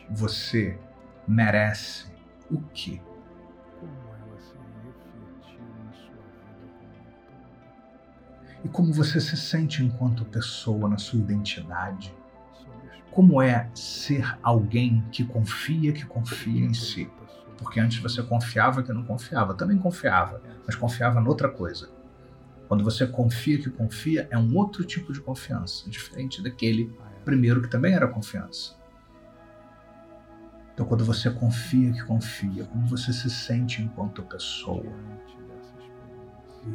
Você 0.09 0.78
merece 1.28 2.07
o 2.50 2.59
quê? 2.73 3.02
E 8.64 8.69
como 8.71 8.95
você 8.95 9.21
se 9.21 9.37
sente 9.37 9.85
enquanto 9.85 10.25
pessoa 10.25 10.88
na 10.88 10.97
sua 10.97 11.21
identidade? 11.21 12.16
Como 13.11 13.43
é 13.43 13.69
ser 13.75 14.38
alguém 14.43 15.04
que 15.12 15.23
confia 15.23 15.93
que 15.93 16.07
confia 16.07 16.64
em 16.64 16.73
si? 16.73 17.11
Porque 17.59 17.78
antes 17.78 17.99
você 17.99 18.23
confiava 18.23 18.83
que 18.83 18.90
não 18.90 19.04
confiava. 19.04 19.52
Também 19.52 19.76
confiava, 19.76 20.40
mas 20.66 20.75
confiava 20.75 21.21
noutra 21.21 21.50
coisa. 21.50 21.90
Quando 22.68 22.83
você 22.83 23.06
confia 23.06 23.59
que 23.59 23.71
confia, 23.71 24.26
é 24.30 24.38
um 24.38 24.56
outro 24.56 24.85
tipo 24.85 25.12
de 25.12 25.21
confiança, 25.21 25.88
diferente 25.88 26.42
daquele 26.42 26.92
primeiro 27.25 27.62
que 27.62 27.68
também 27.68 27.94
era 27.94 28.09
confiança. 28.09 28.75
Então, 30.73 30.87
quando 30.87 31.04
você 31.04 31.30
confia 31.30 31.92
que 31.92 32.02
confia, 32.02 32.64
como 32.64 32.87
você 32.87 33.12
se 33.12 33.30
sente 33.30 33.80
enquanto 33.80 34.23
pessoa? 34.23 34.92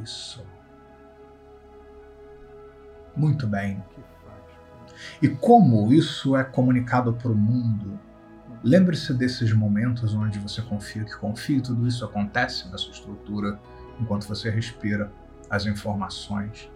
Isso. 0.01 0.45
Muito 3.15 3.45
bem. 3.45 3.83
E 5.21 5.27
como 5.27 5.91
isso 5.91 6.35
é 6.37 6.43
comunicado 6.43 7.13
para 7.13 7.31
o 7.31 7.35
mundo? 7.35 7.99
Lembre-se 8.63 9.13
desses 9.13 9.51
momentos 9.53 10.13
onde 10.13 10.39
você 10.39 10.61
confia 10.61 11.03
que 11.03 11.17
confia 11.17 11.57
e 11.57 11.61
tudo 11.61 11.87
isso 11.87 12.03
acontece 12.05 12.69
na 12.69 12.77
sua 12.77 12.91
estrutura 12.91 13.59
enquanto 13.99 14.27
você 14.27 14.49
respira 14.49 15.11
as 15.49 15.65
informações. 15.65 16.71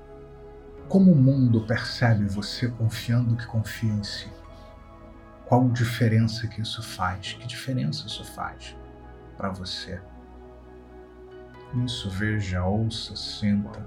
Como 0.88 1.12
o 1.12 1.16
mundo 1.16 1.66
percebe 1.66 2.26
você 2.26 2.68
confiando 2.68 3.36
que 3.36 3.46
confia 3.46 3.92
em 3.92 4.04
si? 4.04 4.32
Qual 5.46 5.70
diferença 5.70 6.48
que 6.48 6.62
isso 6.62 6.82
faz? 6.82 7.34
Que 7.34 7.48
diferença 7.48 8.08
isso 8.08 8.24
faz 8.34 8.76
para 9.38 9.50
você? 9.50 10.02
Isso, 11.86 12.10
veja, 12.10 12.64
ouça, 12.64 13.16
sinta, 13.16 13.86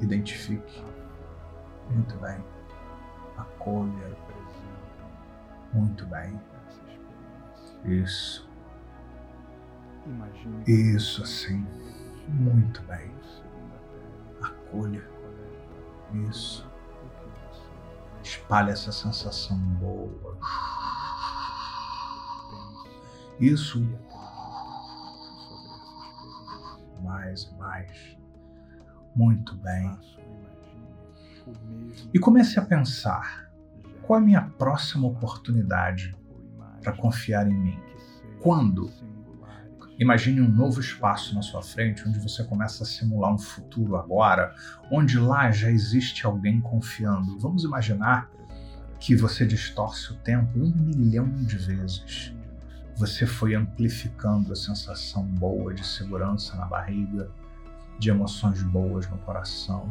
identifique. 0.00 0.84
Muito 1.90 2.16
bem 2.18 2.42
acolha. 3.36 4.16
Muito 5.72 6.06
bem. 6.06 6.40
Isso. 7.84 8.48
Isso 10.66 11.22
assim. 11.22 11.66
Muito 12.28 12.82
bem. 12.82 13.10
Acolha. 14.66 15.08
Isso. 16.28 16.68
Espalhe 18.22 18.70
essa 18.70 18.92
sensação 18.92 19.56
boa. 19.56 20.36
Isso. 23.38 23.80
Mais 27.02 27.44
e 27.44 27.54
mais. 27.56 28.16
Muito 29.14 29.54
bem. 29.56 29.98
E 32.12 32.18
comece 32.18 32.58
a 32.58 32.62
pensar: 32.62 33.50
qual 34.02 34.18
é 34.18 34.22
a 34.22 34.24
minha 34.24 34.42
próxima 34.42 35.06
oportunidade 35.06 36.16
para 36.82 36.92
confiar 36.92 37.46
em 37.46 37.54
mim? 37.54 37.80
Quando? 38.40 38.90
Imagine 39.98 40.42
um 40.42 40.48
novo 40.48 40.78
espaço 40.78 41.34
na 41.34 41.40
sua 41.40 41.62
frente 41.62 42.06
onde 42.06 42.18
você 42.18 42.44
começa 42.44 42.82
a 42.82 42.86
simular 42.86 43.32
um 43.32 43.38
futuro 43.38 43.96
agora, 43.96 44.54
onde 44.90 45.18
lá 45.18 45.50
já 45.50 45.70
existe 45.70 46.26
alguém 46.26 46.60
confiando. 46.60 47.38
Vamos 47.38 47.64
imaginar 47.64 48.30
que 49.00 49.16
você 49.16 49.46
distorce 49.46 50.12
o 50.12 50.16
tempo 50.16 50.58
um 50.58 50.70
milhão 50.70 51.28
de 51.44 51.56
vezes. 51.56 52.34
Você 52.96 53.26
foi 53.26 53.54
amplificando 53.54 54.52
a 54.52 54.56
sensação 54.56 55.24
boa 55.24 55.72
de 55.72 55.86
segurança 55.86 56.56
na 56.56 56.66
barriga, 56.66 57.30
de 57.98 58.10
emoções 58.10 58.62
boas 58.62 59.08
no 59.08 59.16
coração, 59.18 59.90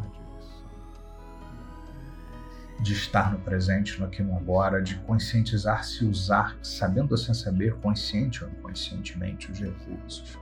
de 2.79 2.93
estar 2.93 3.31
no 3.31 3.39
presente, 3.39 3.99
no 3.99 4.05
aqui 4.05 4.21
no 4.21 4.35
agora, 4.35 4.81
de 4.81 4.95
conscientizar-se 4.99 6.05
usar, 6.05 6.57
sabendo 6.61 7.17
sem 7.17 7.33
saber, 7.33 7.75
consciente 7.75 8.43
ou 8.43 8.49
inconscientemente, 8.49 9.51
os 9.51 9.59
recursos. 9.59 10.37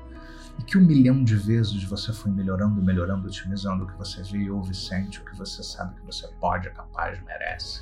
E 0.59 0.63
que 0.63 0.77
um 0.77 0.81
milhão 0.81 1.23
de 1.23 1.35
vezes 1.35 1.83
você 1.83 2.11
foi 2.13 2.31
melhorando, 2.31 2.81
melhorando, 2.81 3.27
otimizando 3.27 3.83
o 3.83 3.87
que 3.87 3.97
você 3.97 4.21
vê, 4.23 4.49
ouve, 4.49 4.75
sente, 4.75 5.19
o 5.19 5.25
que 5.25 5.35
você 5.35 5.63
sabe 5.63 5.95
que 5.95 6.05
você 6.05 6.27
pode, 6.39 6.67
é 6.67 6.71
capaz, 6.71 7.19
merece. 7.23 7.81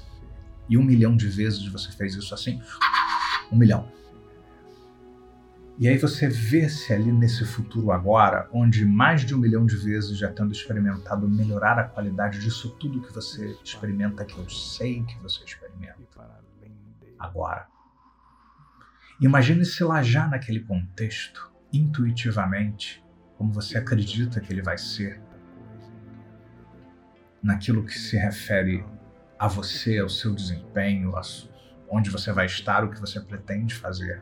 E 0.70 0.78
um 0.78 0.84
milhão 0.84 1.18
de 1.18 1.28
vezes 1.28 1.66
você 1.68 1.92
fez 1.92 2.16
isso 2.16 2.34
assim, 2.34 2.62
um 3.52 3.58
milhão. 3.58 3.88
E 5.82 5.88
aí 5.88 5.98
você 5.98 6.30
vê-se 6.30 6.94
ali 6.94 7.12
nesse 7.12 7.44
futuro 7.44 7.91
agora, 7.91 8.48
onde 8.54 8.86
mais 8.86 9.26
de 9.26 9.34
um 9.34 9.39
milhão 9.39 9.65
de 9.65 9.76
vezes 9.76 10.15
já 10.15 10.32
tendo 10.32 10.52
experimentado 10.52 11.28
melhorar 11.28 11.80
a 11.80 11.84
qualidade 11.86 12.38
disso 12.38 12.70
tudo 12.80 13.02
que 13.02 13.12
você 13.12 13.58
experimenta, 13.63 14.24
que 14.24 14.38
eu 14.38 14.48
sei 14.48 15.04
que 15.04 15.17
você 15.24 15.44
experimenta. 15.44 15.98
Agora. 17.17 17.65
Imagine-se 19.20 19.84
lá 19.84 20.04
já 20.04 20.28
naquele 20.28 20.60
contexto, 20.60 21.52
intuitivamente, 21.74 23.04
como 23.36 23.52
você 23.52 23.80
acredita 23.80 24.39
que 24.39 24.54
ele 24.54 24.62
vai 24.62 24.78
ser, 24.78 25.20
naquilo 27.41 27.84
que 27.84 27.98
se 27.98 28.15
refere 28.17 28.86
a 29.39 29.48
você, 29.48 29.98
ao 29.98 30.10
seu 30.10 30.36
desempenho, 30.36 31.12
onde 31.89 32.12
você 32.12 32.32
vai 32.32 32.46
estar, 32.46 32.84
o 32.84 32.91
que 32.91 33.00
você 33.00 33.20
pretende 33.20 33.74
fazer 33.74 34.22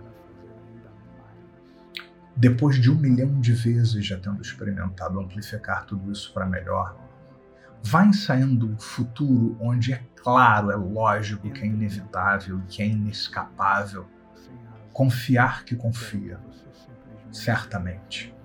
depois 2.36 2.80
de 2.80 2.92
um 2.92 2.96
milhão 2.96 3.40
de 3.40 3.54
vezes 3.54 4.06
já 4.06 4.18
tendo 4.18 4.42
experimentado 4.42 5.20
amplificar 5.20 5.86
tudo 5.86 6.12
isso 6.12 6.34
para 6.34 6.46
melhor, 6.46 6.96
vai 7.84 8.08
ensaiando 8.08 8.68
um 8.68 8.78
futuro 8.78 9.58
onde 9.60 9.94
é 9.94 10.04
claro, 10.16 10.72
é 10.72 10.76
lógico 10.76 11.50
que 11.50 11.62
é 11.62 11.66
inevitável, 11.66 12.62
que 12.68 12.82
é 12.82 12.88
inescapável 12.88 14.08
confiar 14.92 15.64
que 15.64 15.76
confia, 15.76 16.40
certamente. 17.32 18.36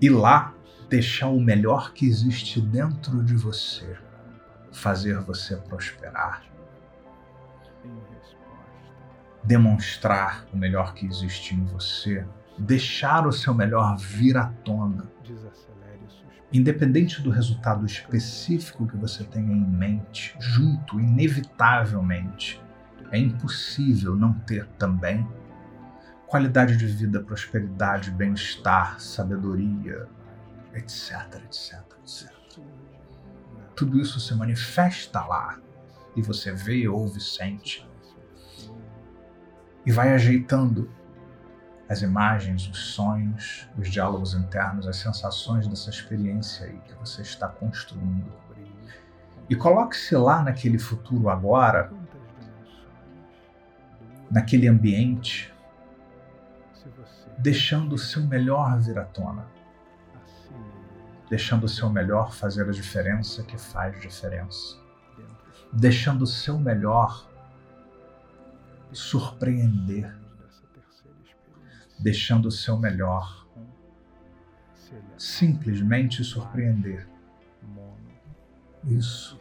E 0.00 0.08
lá 0.08 0.54
deixar 0.88 1.28
o 1.28 1.40
melhor 1.40 1.92
que 1.92 2.06
existe 2.06 2.60
dentro 2.60 3.24
de 3.24 3.34
você 3.34 3.96
fazer 4.70 5.18
você 5.20 5.56
prosperar 5.56 6.42
demonstrar 9.46 10.44
o 10.52 10.56
melhor 10.56 10.92
que 10.92 11.06
existe 11.06 11.54
em 11.54 11.64
você, 11.64 12.26
deixar 12.58 13.26
o 13.26 13.32
seu 13.32 13.54
melhor 13.54 13.96
vir 13.96 14.36
à 14.36 14.46
tona. 14.64 15.04
Independente 16.52 17.22
do 17.22 17.30
resultado 17.30 17.84
específico 17.86 18.86
que 18.86 18.96
você 18.96 19.24
tenha 19.24 19.52
em 19.52 19.66
mente, 19.66 20.34
junto, 20.38 20.98
inevitavelmente, 20.98 22.60
é 23.10 23.18
impossível 23.18 24.16
não 24.16 24.32
ter 24.32 24.66
também 24.78 25.26
qualidade 26.26 26.76
de 26.76 26.86
vida, 26.86 27.22
prosperidade, 27.22 28.10
bem-estar, 28.10 28.98
sabedoria, 29.00 30.08
etc, 30.74 31.42
etc, 31.44 31.82
etc. 32.02 32.32
Tudo 33.76 34.00
isso 34.00 34.18
se 34.18 34.34
manifesta 34.34 35.24
lá 35.24 35.60
e 36.16 36.22
você 36.22 36.52
vê, 36.52 36.88
ouve, 36.88 37.20
sente 37.20 37.86
e 39.86 39.92
vai 39.92 40.12
ajeitando 40.12 40.90
as 41.88 42.02
imagens, 42.02 42.68
os 42.68 42.78
sonhos, 42.94 43.68
os 43.78 43.88
diálogos 43.88 44.34
internos, 44.34 44.88
as 44.88 44.96
sensações 44.96 45.68
dessa 45.68 45.88
experiência 45.88 46.66
aí 46.66 46.78
que 46.80 46.94
você 46.94 47.22
está 47.22 47.48
construindo. 47.48 48.32
E 49.48 49.54
coloque-se 49.54 50.16
lá 50.16 50.42
naquele 50.42 50.80
futuro 50.80 51.28
agora, 51.28 51.92
naquele 54.28 54.66
ambiente, 54.66 55.54
deixando 57.38 57.94
o 57.94 57.98
seu 57.98 58.22
melhor 58.24 58.80
vir 58.80 58.98
à 58.98 59.04
tona, 59.04 59.46
deixando 61.30 61.64
o 61.64 61.68
seu 61.68 61.88
melhor 61.88 62.32
fazer 62.32 62.68
a 62.68 62.72
diferença 62.72 63.44
que 63.44 63.56
faz 63.56 64.00
diferença, 64.00 64.76
deixando 65.72 66.22
o 66.22 66.26
seu 66.26 66.58
melhor 66.58 67.35
surpreender 68.92 70.26
deixando 71.98 72.46
o 72.46 72.50
seu 72.50 72.76
melhor. 72.76 73.46
Simplesmente 75.16 76.22
surpreender. 76.22 77.08
Isso. 78.84 79.38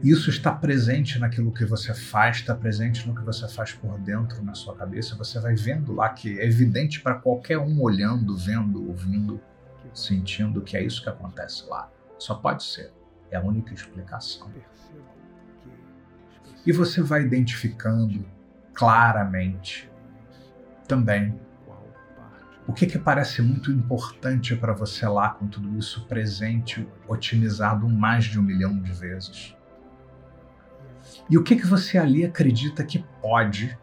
Isso 0.00 0.30
está 0.30 0.52
presente 0.52 1.18
naquilo 1.18 1.52
que 1.52 1.64
você 1.64 1.92
faz, 1.92 2.36
está 2.36 2.54
presente 2.54 3.08
no 3.08 3.16
que 3.16 3.22
você 3.22 3.48
faz 3.48 3.72
por 3.72 3.98
dentro 3.98 4.44
na 4.44 4.54
sua 4.54 4.76
cabeça. 4.76 5.16
Você 5.16 5.40
vai 5.40 5.56
vendo 5.56 5.92
lá 5.92 6.10
que 6.10 6.38
é 6.38 6.46
evidente 6.46 7.00
para 7.00 7.16
qualquer 7.16 7.58
um 7.58 7.80
olhando, 7.82 8.36
vendo, 8.36 8.86
ouvindo, 8.86 9.40
sentindo 9.92 10.62
que 10.62 10.76
é 10.76 10.82
isso 10.84 11.02
que 11.02 11.08
acontece 11.08 11.66
lá. 11.66 11.90
Só 12.16 12.36
pode 12.36 12.62
ser. 12.62 12.92
É 13.28 13.36
a 13.36 13.42
única 13.42 13.74
explicação. 13.74 14.48
E 16.66 16.72
você 16.72 17.02
vai 17.02 17.22
identificando 17.22 18.24
claramente 18.74 19.90
também. 20.86 21.38
O 22.66 22.72
que, 22.72 22.86
que 22.86 22.98
parece 22.98 23.40
muito 23.40 23.72
importante 23.72 24.54
para 24.54 24.74
você 24.74 25.06
lá 25.06 25.30
com 25.30 25.48
tudo 25.48 25.78
isso 25.78 26.06
presente, 26.06 26.86
otimizado 27.06 27.88
mais 27.88 28.24
de 28.26 28.38
um 28.38 28.42
milhão 28.42 28.78
de 28.78 28.92
vezes? 28.92 29.56
E 31.30 31.38
o 31.38 31.42
que, 31.42 31.56
que 31.56 31.66
você 31.66 31.96
ali 31.96 32.24
acredita 32.24 32.84
que 32.84 33.04
pode? 33.22 33.76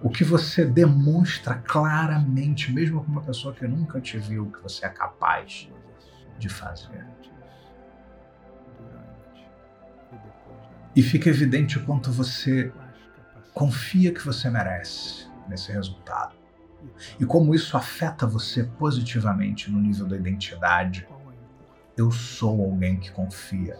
O 0.00 0.10
que 0.10 0.24
você 0.24 0.64
demonstra 0.64 1.54
claramente, 1.54 2.72
mesmo 2.72 3.04
com 3.04 3.10
uma 3.10 3.22
pessoa 3.22 3.54
que 3.54 3.66
nunca 3.66 4.00
te 4.00 4.18
viu, 4.18 4.50
que 4.50 4.62
você 4.62 4.84
é 4.84 4.88
capaz 4.88 5.68
de 6.38 6.48
fazer? 6.48 7.06
E 10.94 11.02
fica 11.02 11.28
evidente 11.28 11.78
o 11.78 11.84
quanto 11.84 12.12
você 12.12 12.72
confia 13.54 14.12
que 14.12 14.24
você 14.24 14.50
merece 14.50 15.26
nesse 15.48 15.72
resultado. 15.72 16.34
E 17.18 17.24
como 17.24 17.54
isso 17.54 17.76
afeta 17.76 18.26
você 18.26 18.64
positivamente 18.64 19.70
no 19.70 19.80
nível 19.80 20.06
da 20.06 20.16
identidade. 20.16 21.06
Eu 21.96 22.10
sou 22.10 22.62
alguém 22.62 22.98
que 22.98 23.10
confia. 23.10 23.78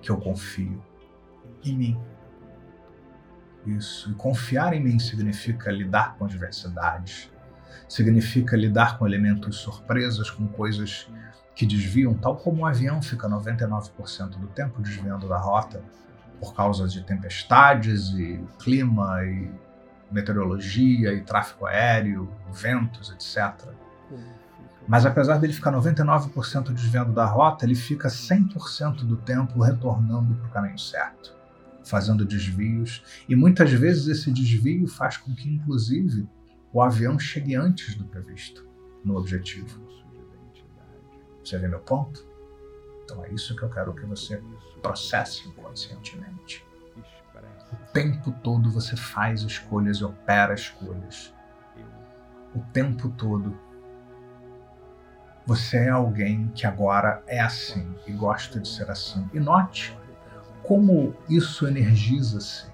Que 0.00 0.10
eu 0.10 0.18
confio 0.18 0.82
em 1.64 1.76
mim. 1.76 2.00
Isso. 3.66 4.10
E 4.10 4.14
confiar 4.14 4.74
em 4.74 4.82
mim 4.82 4.98
significa 4.98 5.70
lidar 5.70 6.16
com 6.16 6.24
adversidades, 6.24 7.30
significa 7.88 8.56
lidar 8.56 8.98
com 8.98 9.06
elementos 9.06 9.56
surpresas, 9.56 10.30
com 10.30 10.46
coisas 10.48 11.08
que 11.54 11.66
desviam, 11.66 12.14
tal 12.14 12.36
como 12.36 12.62
o 12.62 12.66
avião 12.66 13.02
fica 13.02 13.28
99% 13.28 14.38
do 14.38 14.46
tempo 14.48 14.80
desviando 14.80 15.28
da 15.28 15.38
rota 15.38 15.82
por 16.40 16.54
causa 16.54 16.88
de 16.88 17.02
tempestades 17.02 18.10
e 18.10 18.42
clima 18.58 19.24
e 19.24 19.50
meteorologia 20.10 21.12
e 21.12 21.20
tráfego 21.22 21.66
aéreo, 21.66 22.28
ventos, 22.52 23.10
etc. 23.10 23.68
Mas 24.86 25.06
apesar 25.06 25.38
dele 25.38 25.52
ficar 25.52 25.72
99% 25.72 26.72
desviando 26.72 27.12
da 27.12 27.24
rota, 27.24 27.64
ele 27.64 27.74
fica 27.74 28.08
100% 28.08 29.04
do 29.04 29.16
tempo 29.16 29.62
retornando 29.62 30.34
para 30.34 30.46
o 30.48 30.50
caminho 30.50 30.78
certo, 30.78 31.34
fazendo 31.84 32.24
desvios, 32.24 33.02
e 33.28 33.36
muitas 33.36 33.70
vezes 33.70 34.08
esse 34.08 34.30
desvio 34.32 34.86
faz 34.88 35.16
com 35.16 35.34
que, 35.34 35.48
inclusive, 35.48 36.28
o 36.72 36.82
avião 36.82 37.18
chegue 37.18 37.54
antes 37.54 37.94
do 37.94 38.04
previsto 38.04 38.66
no 39.04 39.16
objetivo. 39.16 39.91
Você 41.44 41.58
vê 41.58 41.68
meu 41.68 41.80
ponto? 41.80 42.26
Então 43.04 43.24
é 43.24 43.30
isso 43.30 43.56
que 43.56 43.62
eu 43.62 43.70
quero 43.70 43.94
que 43.94 44.06
você 44.06 44.42
processe 44.80 45.48
inconscientemente. 45.48 46.64
O 47.72 47.92
tempo 47.92 48.32
todo 48.42 48.70
você 48.70 48.96
faz 48.96 49.42
escolhas 49.42 49.98
e 49.98 50.04
opera 50.04 50.54
escolhas. 50.54 51.32
O 52.54 52.60
tempo 52.72 53.08
todo 53.10 53.58
você 55.44 55.78
é 55.78 55.88
alguém 55.88 56.48
que 56.54 56.66
agora 56.66 57.22
é 57.26 57.40
assim 57.40 57.94
e 58.06 58.12
gosta 58.12 58.60
de 58.60 58.68
ser 58.68 58.90
assim. 58.90 59.28
E 59.32 59.40
note 59.40 59.96
como 60.62 61.14
isso 61.28 61.66
energiza-se 61.66 62.70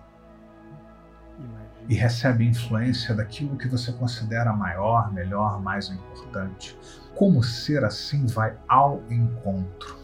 e 1.88 1.94
recebe 1.94 2.46
influência 2.46 3.14
daquilo 3.14 3.56
que 3.56 3.66
você 3.66 3.90
considera 3.92 4.52
maior, 4.52 5.10
melhor, 5.12 5.60
mais 5.60 5.88
importante. 5.88 6.78
Como 7.14 7.42
ser 7.42 7.82
assim 7.82 8.26
vai 8.26 8.54
ao 8.68 9.02
encontro 9.10 9.96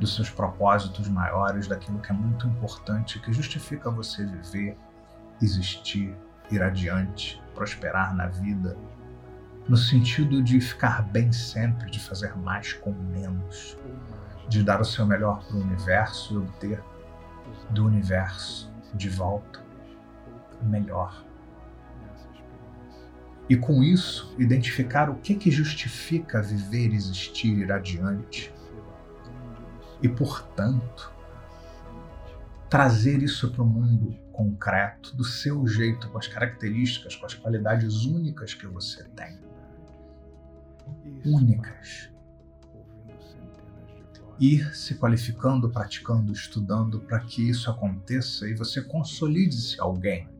dos 0.00 0.14
seus 0.14 0.30
propósitos 0.30 1.06
maiores, 1.08 1.68
daquilo 1.68 2.00
que 2.00 2.10
é 2.10 2.14
muito 2.14 2.46
importante, 2.46 3.20
que 3.20 3.32
justifica 3.32 3.90
você 3.90 4.24
viver, 4.24 4.76
existir, 5.40 6.16
ir 6.50 6.62
adiante, 6.62 7.40
prosperar 7.54 8.16
na 8.16 8.26
vida, 8.26 8.76
no 9.68 9.76
sentido 9.76 10.42
de 10.42 10.60
ficar 10.60 11.02
bem 11.02 11.30
sempre, 11.30 11.90
de 11.90 12.00
fazer 12.00 12.36
mais 12.36 12.72
com 12.72 12.90
menos, 12.90 13.76
de 14.48 14.62
dar 14.62 14.80
o 14.80 14.84
seu 14.84 15.06
melhor 15.06 15.44
para 15.44 15.56
o 15.56 15.60
universo 15.60 16.34
e 16.34 16.36
obter 16.38 16.82
do 17.70 17.86
universo 17.86 18.72
de 18.94 19.08
volta 19.08 19.62
melhor. 20.64 21.24
E 23.48 23.56
com 23.56 23.82
isso, 23.82 24.34
identificar 24.38 25.10
o 25.10 25.16
que, 25.16 25.34
que 25.34 25.50
justifica 25.50 26.40
viver, 26.40 26.94
existir, 26.94 27.58
ir 27.58 27.70
adiante 27.70 28.52
e, 30.02 30.08
portanto, 30.08 31.12
trazer 32.70 33.22
isso 33.22 33.50
para 33.50 33.62
o 33.62 33.66
mundo 33.66 34.16
concreto, 34.32 35.14
do 35.14 35.22
seu 35.22 35.66
jeito, 35.66 36.08
com 36.08 36.16
as 36.16 36.26
características, 36.26 37.14
com 37.14 37.26
as 37.26 37.34
qualidades 37.34 38.06
únicas 38.06 38.54
que 38.54 38.66
você 38.66 39.04
tem. 39.04 39.38
Únicas. 41.26 42.10
Ir 44.40 44.74
se 44.74 44.94
qualificando, 44.94 45.68
praticando, 45.68 46.32
estudando 46.32 47.00
para 47.00 47.20
que 47.20 47.46
isso 47.48 47.70
aconteça 47.70 48.48
e 48.48 48.54
você 48.54 48.80
consolide-se 48.80 49.78
alguém 49.78 50.31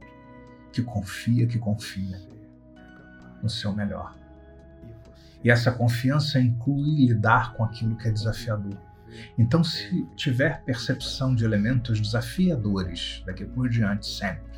que 0.73 0.83
confia, 0.83 1.47
que 1.47 1.59
confia 1.59 2.21
no 3.43 3.49
seu 3.49 3.73
melhor. 3.73 4.17
E 5.45 5.51
essa 5.51 5.73
confiança 5.73 6.41
inclui 6.41 7.07
lidar 7.07 7.53
com 7.55 7.65
aquilo 7.65 7.97
que 7.97 8.09
é 8.09 8.11
desafiador 8.11 8.79
então, 9.39 9.63
se 9.63 10.07
tiver 10.17 10.63
percepção 10.65 11.35
de 11.35 11.45
elementos 11.45 12.01
desafiadores 12.01 13.23
daqui 13.27 13.45
por 13.45 13.69
diante 13.69 14.07
sempre, 14.07 14.53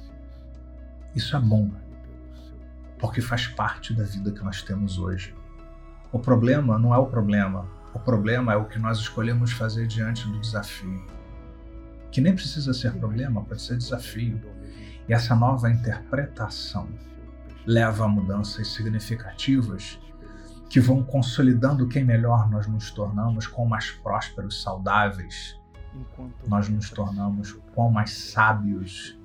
isso 1.14 1.36
é 1.36 1.40
bom, 1.40 1.70
porque 2.98 3.20
faz 3.20 3.46
parte 3.46 3.94
da 3.94 4.04
vida 4.04 4.32
que 4.32 4.42
nós 4.42 4.62
temos 4.62 4.98
hoje. 4.98 5.34
O 6.12 6.18
problema 6.18 6.78
não 6.78 6.94
é 6.94 6.98
o 6.98 7.06
problema, 7.06 7.68
o 7.92 7.98
problema 7.98 8.52
é 8.52 8.56
o 8.56 8.66
que 8.66 8.78
nós 8.78 8.98
escolhemos 8.98 9.52
fazer 9.52 9.86
diante 9.86 10.26
do 10.28 10.40
desafio. 10.40 11.04
Que 12.10 12.20
nem 12.20 12.34
precisa 12.34 12.72
ser 12.72 12.92
problema, 12.94 13.44
pode 13.44 13.62
ser 13.62 13.76
desafio. 13.76 14.40
E 15.08 15.12
essa 15.12 15.34
nova 15.34 15.70
interpretação 15.70 16.88
leva 17.66 18.04
a 18.04 18.08
mudanças 18.08 18.68
significativas 18.68 19.98
que 20.68 20.80
vão 20.80 21.02
consolidando 21.02 21.88
quem 21.88 22.04
melhor 22.04 22.50
nós 22.50 22.66
nos 22.66 22.90
tornamos, 22.90 23.46
quão 23.46 23.66
mais 23.66 23.90
prósperos, 23.90 24.62
saudáveis 24.62 25.60
nós 26.46 26.68
nos 26.68 26.90
tornamos, 26.90 27.52
quão 27.74 27.90
mais 27.90 28.10
sábios 28.10 29.16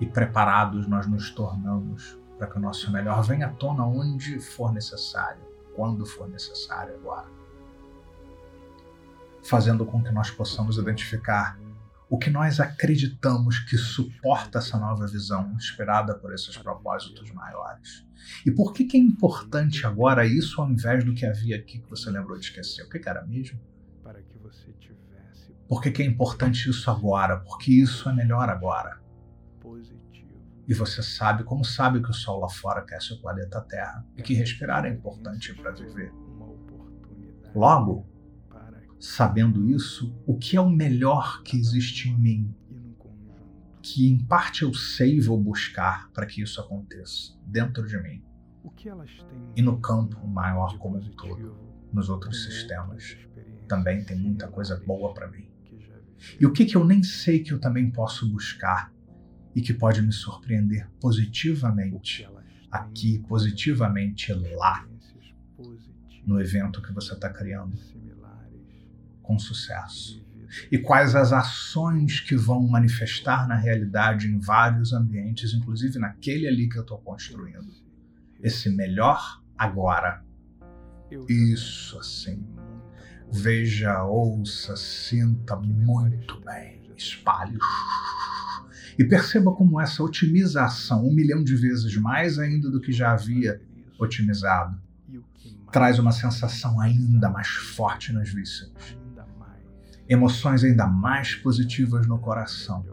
e 0.00 0.06
preparados 0.06 0.86
nós 0.86 1.06
nos 1.06 1.30
tornamos 1.30 2.18
para 2.36 2.48
que 2.48 2.58
o 2.58 2.60
nosso 2.60 2.90
melhor 2.92 3.22
venha 3.22 3.46
à 3.46 3.50
tona 3.50 3.86
onde 3.86 4.38
for 4.40 4.72
necessário, 4.72 5.40
quando 5.74 6.04
for 6.04 6.28
necessário 6.28 6.94
agora. 6.96 7.26
Fazendo 9.42 9.86
com 9.86 10.02
que 10.02 10.10
nós 10.10 10.30
possamos 10.30 10.76
identificar 10.76 11.58
o 12.14 12.16
que 12.16 12.30
nós 12.30 12.60
acreditamos 12.60 13.58
que 13.58 13.76
suporta 13.76 14.58
essa 14.58 14.78
nova 14.78 15.04
visão 15.04 15.52
inspirada 15.56 16.14
por 16.14 16.32
esses 16.32 16.56
propósitos 16.56 17.28
maiores. 17.32 18.06
E 18.46 18.52
por 18.52 18.72
que, 18.72 18.84
que 18.84 18.96
é 18.96 19.00
importante 19.00 19.84
agora 19.84 20.24
isso 20.24 20.62
ao 20.62 20.70
invés 20.70 21.02
do 21.04 21.12
que 21.12 21.26
havia 21.26 21.56
aqui 21.56 21.80
que 21.80 21.90
você 21.90 22.08
lembrou 22.12 22.38
de 22.38 22.44
esquecer? 22.44 22.84
O 22.84 22.88
que, 22.88 23.00
que 23.00 23.08
era 23.08 23.26
mesmo? 23.26 23.58
Por 25.66 25.82
que, 25.82 25.90
que 25.90 26.02
é 26.04 26.06
importante 26.06 26.70
isso 26.70 26.88
agora? 26.88 27.38
Porque 27.38 27.72
isso 27.72 28.08
é 28.08 28.12
melhor 28.14 28.48
agora. 28.48 29.02
E 30.68 30.72
você 30.72 31.02
sabe, 31.02 31.42
como 31.42 31.64
sabe 31.64 32.00
que 32.00 32.10
o 32.10 32.14
sol 32.14 32.38
lá 32.38 32.48
fora 32.48 32.78
aquece 32.78 33.12
o 33.12 33.20
planeta 33.20 33.60
Terra 33.62 34.06
e 34.16 34.22
que 34.22 34.34
respirar 34.34 34.84
é 34.84 34.90
importante 34.90 35.52
para 35.52 35.72
viver. 35.72 36.12
Logo, 37.56 38.06
sabendo 39.04 39.68
isso, 39.68 40.16
o 40.26 40.38
que 40.38 40.56
é 40.56 40.60
o 40.60 40.70
melhor 40.70 41.42
que 41.42 41.58
existe 41.58 42.08
em 42.08 42.18
mim, 42.18 42.54
que 43.82 44.08
em 44.08 44.18
parte 44.18 44.62
eu 44.62 44.72
sei 44.72 45.16
e 45.16 45.20
vou 45.20 45.38
buscar 45.38 46.10
para 46.12 46.24
que 46.24 46.40
isso 46.40 46.58
aconteça 46.58 47.34
dentro 47.46 47.86
de 47.86 47.98
mim 47.98 48.22
e 49.54 49.60
no 49.60 49.78
campo 49.78 50.26
maior 50.26 50.78
como 50.78 50.96
um 50.96 51.10
todo, 51.10 51.54
nos 51.92 52.08
outros 52.08 52.44
sistemas. 52.44 53.18
Também 53.68 54.02
tem 54.02 54.16
muita 54.16 54.48
coisa 54.48 54.82
boa 54.86 55.12
para 55.12 55.28
mim. 55.28 55.50
E 56.40 56.46
o 56.46 56.52
que, 56.52 56.64
que 56.64 56.74
eu 56.74 56.84
nem 56.84 57.02
sei 57.02 57.40
que 57.40 57.52
eu 57.52 57.60
também 57.60 57.90
posso 57.90 58.26
buscar 58.26 58.90
e 59.54 59.60
que 59.60 59.74
pode 59.74 60.00
me 60.00 60.12
surpreender 60.12 60.90
positivamente 60.98 62.26
aqui, 62.70 63.18
positivamente 63.28 64.32
lá, 64.32 64.88
no 66.26 66.40
evento 66.40 66.80
que 66.80 66.90
você 66.90 67.12
está 67.12 67.28
criando 67.28 67.76
com 69.24 69.38
sucesso? 69.38 70.22
E 70.70 70.78
quais 70.78 71.16
as 71.16 71.32
ações 71.32 72.20
que 72.20 72.36
vão 72.36 72.64
manifestar 72.68 73.48
na 73.48 73.56
realidade 73.56 74.28
em 74.28 74.38
vários 74.38 74.92
ambientes, 74.92 75.52
inclusive 75.52 75.98
naquele 75.98 76.46
ali 76.46 76.68
que 76.68 76.78
eu 76.78 76.82
estou 76.82 76.98
construindo. 76.98 77.72
Esse 78.40 78.70
melhor 78.70 79.42
agora. 79.58 80.22
Isso 81.28 81.98
assim. 81.98 82.46
Veja, 83.32 84.04
ouça, 84.04 84.76
sinta 84.76 85.56
muito 85.56 86.40
bem, 86.40 86.88
espalhe. 86.96 87.58
E 88.96 89.02
perceba 89.02 89.52
como 89.52 89.80
essa 89.80 90.04
otimização, 90.04 91.04
um 91.04 91.12
milhão 91.12 91.42
de 91.42 91.56
vezes 91.56 91.96
mais 91.96 92.38
ainda 92.38 92.70
do 92.70 92.80
que 92.80 92.92
já 92.92 93.12
havia 93.12 93.60
otimizado, 93.98 94.80
traz 95.72 95.98
uma 95.98 96.12
sensação 96.12 96.80
ainda 96.80 97.28
mais 97.28 97.48
forte 97.48 98.12
nas 98.12 98.28
vísceras 98.28 98.96
emoções 100.08 100.62
ainda 100.62 100.86
mais 100.86 101.34
positivas 101.34 102.06
no 102.06 102.18
coração 102.18 102.84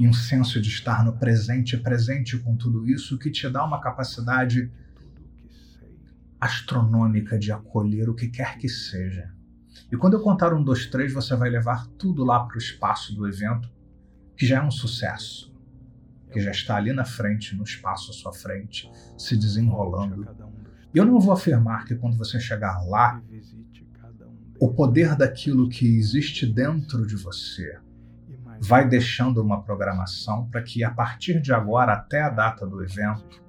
e 0.00 0.08
um 0.08 0.12
senso 0.14 0.60
de 0.60 0.68
estar 0.70 1.04
no 1.04 1.12
presente, 1.18 1.76
presente 1.76 2.38
com 2.38 2.56
tudo 2.56 2.88
isso, 2.88 3.18
que 3.18 3.30
te 3.30 3.48
dá 3.50 3.62
uma 3.64 3.80
capacidade 3.80 4.72
astronômica 6.40 7.38
de 7.38 7.52
acolher 7.52 8.08
o 8.08 8.14
que 8.14 8.28
quer 8.28 8.56
que 8.56 8.66
seja. 8.66 9.30
E 9.92 9.96
quando 9.98 10.14
eu 10.14 10.22
contar 10.22 10.54
um, 10.54 10.64
dois, 10.64 10.86
três, 10.86 11.12
você 11.12 11.36
vai 11.36 11.50
levar 11.50 11.86
tudo 11.98 12.24
lá 12.24 12.40
para 12.46 12.54
o 12.54 12.58
espaço 12.58 13.14
do 13.14 13.28
evento, 13.28 13.70
que 14.34 14.46
já 14.46 14.56
é 14.56 14.62
um 14.62 14.70
sucesso, 14.70 15.54
que 16.32 16.40
já 16.40 16.50
está 16.50 16.76
ali 16.76 16.94
na 16.94 17.04
frente, 17.04 17.54
no 17.54 17.64
espaço 17.64 18.10
à 18.10 18.14
sua 18.14 18.32
frente, 18.32 18.90
se 19.18 19.36
desenrolando. 19.36 20.26
E 20.94 20.98
eu 20.98 21.04
não 21.04 21.20
vou 21.20 21.32
afirmar 21.34 21.84
que 21.84 21.94
quando 21.94 22.16
você 22.16 22.40
chegar 22.40 22.82
lá, 22.86 23.22
o 24.60 24.68
poder 24.68 25.16
daquilo 25.16 25.70
que 25.70 25.96
existe 25.96 26.44
dentro 26.46 27.06
de 27.06 27.16
você 27.16 27.78
vai 28.60 28.86
deixando 28.86 29.42
uma 29.42 29.62
programação 29.62 30.46
para 30.50 30.62
que 30.62 30.84
a 30.84 30.90
partir 30.90 31.40
de 31.40 31.50
agora 31.50 31.94
até 31.94 32.20
a 32.20 32.28
data 32.28 32.66
do 32.66 32.82
evento, 32.84 33.42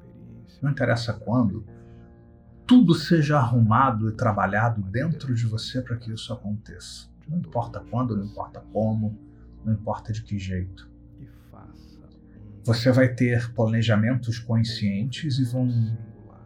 não 0.62 0.71
interessa 0.71 1.12
quando, 1.12 1.65
tudo 2.65 2.95
seja 2.95 3.38
arrumado 3.38 4.08
e 4.08 4.13
trabalhado 4.13 4.82
dentro 4.82 5.36
de 5.36 5.45
você 5.45 5.82
para 5.82 5.97
que 5.97 6.13
isso 6.13 6.32
aconteça. 6.32 7.10
Não 7.28 7.39
importa 7.39 7.82
quando, 7.91 8.15
não 8.15 8.24
importa 8.24 8.62
como, 8.71 9.19
não 9.65 9.74
importa 9.74 10.13
de 10.13 10.24
que 10.24 10.39
jeito. 10.39 10.89
Você 12.63 12.89
vai 12.89 13.10
ter 13.10 13.52
planejamentos 13.54 14.39
conscientes 14.39 15.39
e 15.39 15.43
vão 15.43 15.67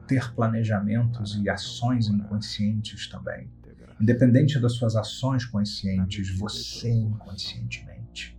ter 0.08 0.34
planejamentos 0.34 1.40
e 1.40 1.50
ações 1.50 2.08
inconscientes 2.08 3.08
também. 3.08 3.48
Independente 4.00 4.60
das 4.60 4.74
suas 4.74 4.96
ações 4.96 5.46
conscientes, 5.46 6.38
você 6.38 6.90
inconscientemente 6.90 8.36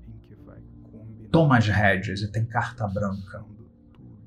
toma 1.37 1.59
as 1.59 1.69
rédeas 1.69 2.23
e 2.23 2.33
tem 2.33 2.47
carta 2.47 2.88
branca 2.88 3.45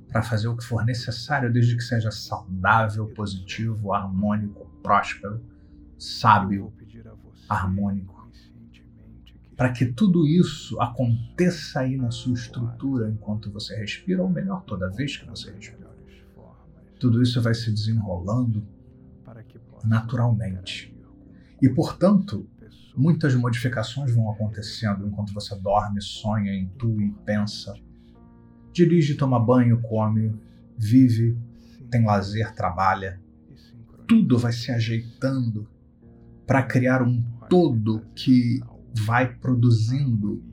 para 0.09 0.21
fazer 0.21 0.47
o 0.47 0.55
que 0.55 0.63
for 0.63 0.85
necessário, 0.85 1.51
desde 1.51 1.75
que 1.75 1.83
seja 1.83 2.11
saudável, 2.11 3.07
positivo, 3.07 3.93
harmônico, 3.93 4.69
próspero, 4.83 5.43
sábio, 5.97 6.71
harmônico. 7.49 8.29
Para 9.57 9.71
que 9.71 9.87
tudo 9.87 10.27
isso 10.27 10.79
aconteça 10.79 11.79
aí 11.79 11.97
na 11.97 12.11
sua 12.11 12.33
estrutura 12.33 13.09
enquanto 13.09 13.51
você 13.51 13.75
respira, 13.75 14.21
ou 14.21 14.29
melhor, 14.29 14.63
toda 14.65 14.87
vez 14.89 15.17
que 15.17 15.25
você 15.25 15.51
respira. 15.51 15.89
Tudo 16.99 17.23
isso 17.23 17.41
vai 17.41 17.55
se 17.55 17.71
desenrolando 17.71 18.63
naturalmente 19.83 20.95
e, 21.61 21.69
portanto, 21.69 22.47
muitas 22.95 23.35
modificações 23.35 24.13
vão 24.13 24.31
acontecendo 24.31 25.07
enquanto 25.07 25.33
você 25.33 25.55
dorme, 25.55 26.01
sonha, 26.01 26.53
intui, 26.53 27.13
pensa. 27.25 27.73
Dirige, 28.71 29.15
toma 29.15 29.39
banho, 29.39 29.81
come, 29.81 30.33
vive, 30.77 31.37
tem 31.89 32.05
lazer, 32.05 32.53
trabalha. 32.53 33.21
Tudo 34.07 34.37
vai 34.37 34.51
se 34.51 34.71
ajeitando 34.71 35.67
para 36.47 36.63
criar 36.63 37.03
um 37.03 37.21
todo 37.49 38.05
que 38.15 38.61
vai 38.93 39.35
produzindo 39.35 40.43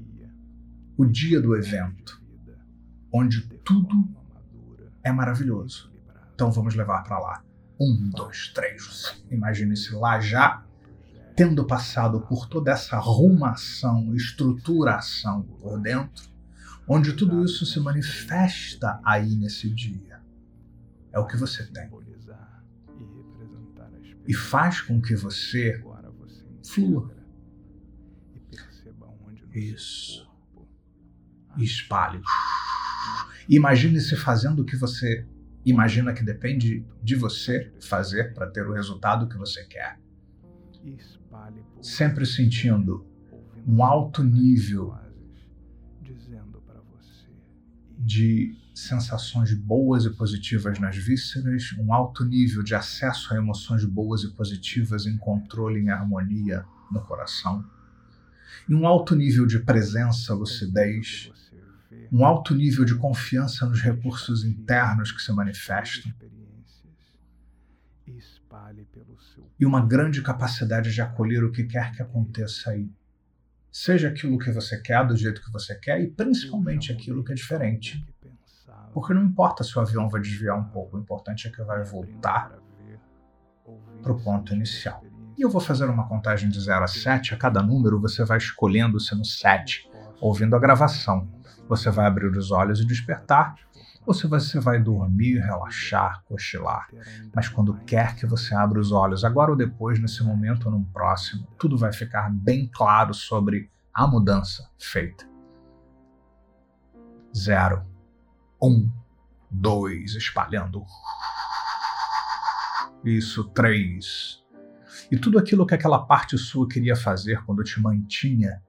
o 0.96 1.04
dia 1.04 1.40
do 1.40 1.54
evento, 1.54 2.22
onde 3.12 3.46
tudo 3.64 4.08
é 5.02 5.12
maravilhoso. 5.12 5.92
Então 6.34 6.50
vamos 6.50 6.74
levar 6.74 7.02
para 7.02 7.18
lá. 7.18 7.44
Um, 7.78 8.10
dois, 8.10 8.50
três. 8.54 9.22
Imagine-se 9.30 9.94
lá 9.94 10.18
já 10.18 10.65
tendo 11.36 11.66
passado 11.66 12.22
por 12.22 12.48
toda 12.48 12.72
essa 12.72 12.96
arrumação, 12.96 14.14
estruturação 14.14 15.42
por 15.42 15.78
dentro, 15.78 16.24
onde 16.88 17.12
tudo 17.12 17.44
isso 17.44 17.66
se 17.66 17.78
manifesta 17.78 18.98
aí 19.04 19.36
nesse 19.36 19.68
dia. 19.68 20.22
É 21.12 21.18
o 21.18 21.26
que 21.26 21.36
você 21.36 21.66
tem. 21.66 21.90
E 24.26 24.34
faz 24.34 24.80
com 24.80 25.00
que 25.00 25.14
você 25.14 25.84
flua. 26.64 27.14
Isso. 29.52 30.26
espalhe. 31.56 32.20
Imagine-se 33.48 34.16
fazendo 34.16 34.60
o 34.60 34.64
que 34.64 34.76
você 34.76 35.26
imagina 35.64 36.12
que 36.12 36.22
depende 36.22 36.84
de 37.02 37.14
você 37.14 37.72
fazer 37.80 38.34
para 38.34 38.50
ter 38.50 38.66
o 38.66 38.72
resultado 38.72 39.28
que 39.28 39.36
você 39.36 39.64
quer 39.64 39.98
sempre 41.80 42.26
sentindo 42.26 43.06
um 43.66 43.82
alto 43.82 44.22
nível 44.22 44.94
de 47.98 48.56
sensações 48.74 49.52
boas 49.54 50.04
e 50.04 50.10
positivas 50.10 50.78
nas 50.78 50.96
vísceras, 50.96 51.74
um 51.78 51.92
alto 51.92 52.24
nível 52.24 52.62
de 52.62 52.74
acesso 52.74 53.32
a 53.32 53.36
emoções 53.38 53.84
boas 53.84 54.22
e 54.22 54.30
positivas 54.32 55.06
em 55.06 55.16
controle 55.16 55.82
e 55.82 55.90
harmonia 55.90 56.64
no 56.90 57.00
coração, 57.00 57.64
e 58.68 58.74
um 58.74 58.86
alto 58.86 59.16
nível 59.16 59.46
de 59.46 59.58
presença, 59.60 60.34
lucidez, 60.34 61.32
um 62.12 62.24
alto 62.24 62.54
nível 62.54 62.84
de 62.84 62.94
confiança 62.94 63.66
nos 63.66 63.80
recursos 63.80 64.44
internos 64.44 65.10
que 65.10 65.22
se 65.22 65.32
manifestam, 65.32 66.12
e 69.58 69.66
uma 69.66 69.84
grande 69.84 70.22
capacidade 70.22 70.92
de 70.92 71.00
acolher 71.00 71.44
o 71.44 71.52
que 71.52 71.64
quer 71.64 71.92
que 71.92 72.02
aconteça 72.02 72.70
aí. 72.70 72.90
Seja 73.70 74.08
aquilo 74.08 74.38
que 74.38 74.50
você 74.50 74.80
quer, 74.80 75.06
do 75.06 75.16
jeito 75.16 75.42
que 75.42 75.52
você 75.52 75.74
quer, 75.74 76.00
e 76.00 76.06
principalmente 76.06 76.92
aquilo 76.92 77.22
que 77.22 77.32
é 77.32 77.34
diferente. 77.34 78.04
Porque 78.92 79.12
não 79.12 79.22
importa 79.22 79.62
se 79.62 79.78
o 79.78 79.82
avião 79.82 80.08
vai 80.08 80.20
desviar 80.20 80.58
um 80.58 80.64
pouco, 80.64 80.96
o 80.96 81.00
importante 81.00 81.46
é 81.46 81.50
que 81.50 81.62
vai 81.62 81.84
voltar 81.84 82.58
para 84.02 84.12
o 84.12 84.20
ponto 84.20 84.54
inicial. 84.54 85.04
E 85.36 85.42
eu 85.42 85.50
vou 85.50 85.60
fazer 85.60 85.84
uma 85.84 86.08
contagem 86.08 86.48
de 86.48 86.58
0 86.58 86.84
a 86.84 86.86
7, 86.86 87.34
a 87.34 87.36
cada 87.36 87.62
número 87.62 88.00
você 88.00 88.24
vai 88.24 88.38
escolhendo 88.38 88.98
se 88.98 89.14
no 89.14 89.24
7, 89.24 89.90
ouvindo 90.20 90.56
a 90.56 90.58
gravação. 90.58 91.28
você 91.68 91.90
vai 91.90 92.06
abrir 92.06 92.28
os 92.28 92.50
olhos 92.50 92.80
e 92.80 92.86
despertar, 92.86 93.56
ou 94.06 94.14
se 94.14 94.28
você 94.28 94.60
vai 94.60 94.80
dormir, 94.80 95.40
relaxar, 95.40 96.22
cochilar. 96.24 96.88
Mas 97.34 97.48
quando 97.48 97.74
quer 97.84 98.14
que 98.14 98.24
você 98.24 98.54
abra 98.54 98.78
os 98.78 98.92
olhos, 98.92 99.24
agora 99.24 99.50
ou 99.50 99.56
depois, 99.56 99.98
nesse 99.98 100.22
momento 100.22 100.66
ou 100.66 100.72
num 100.72 100.84
próximo, 100.84 101.46
tudo 101.58 101.76
vai 101.76 101.92
ficar 101.92 102.30
bem 102.30 102.70
claro 102.72 103.12
sobre 103.12 103.68
a 103.92 104.06
mudança 104.06 104.70
feita. 104.78 105.28
Zero, 107.36 107.84
um, 108.62 108.88
dois, 109.50 110.14
espalhando. 110.14 110.84
Isso, 113.04 113.44
três. 113.48 114.42
E 115.10 115.18
tudo 115.18 115.38
aquilo 115.38 115.66
que 115.66 115.74
aquela 115.74 115.98
parte 115.98 116.38
sua 116.38 116.68
queria 116.68 116.94
fazer 116.94 117.44
quando 117.44 117.64
te 117.64 117.80
mantinha 117.80 118.62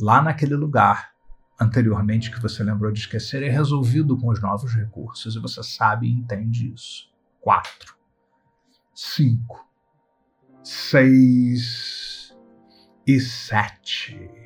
lá 0.00 0.20
naquele 0.20 0.54
lugar 0.54 1.11
anteriormente 1.60 2.30
que 2.30 2.40
você 2.40 2.62
lembrou 2.62 2.92
de 2.92 3.00
esquecer 3.00 3.42
é 3.42 3.48
resolvido 3.48 4.16
com 4.16 4.28
os 4.28 4.40
novos 4.40 4.74
recursos 4.74 5.34
e 5.34 5.38
você 5.38 5.62
sabe 5.62 6.06
e 6.06 6.12
entende 6.12 6.72
isso. 6.72 7.10
Quatro, 7.40 7.94
cinco, 8.94 9.66
seis 10.62 12.36
e 13.06 13.20
sete. 13.20 14.41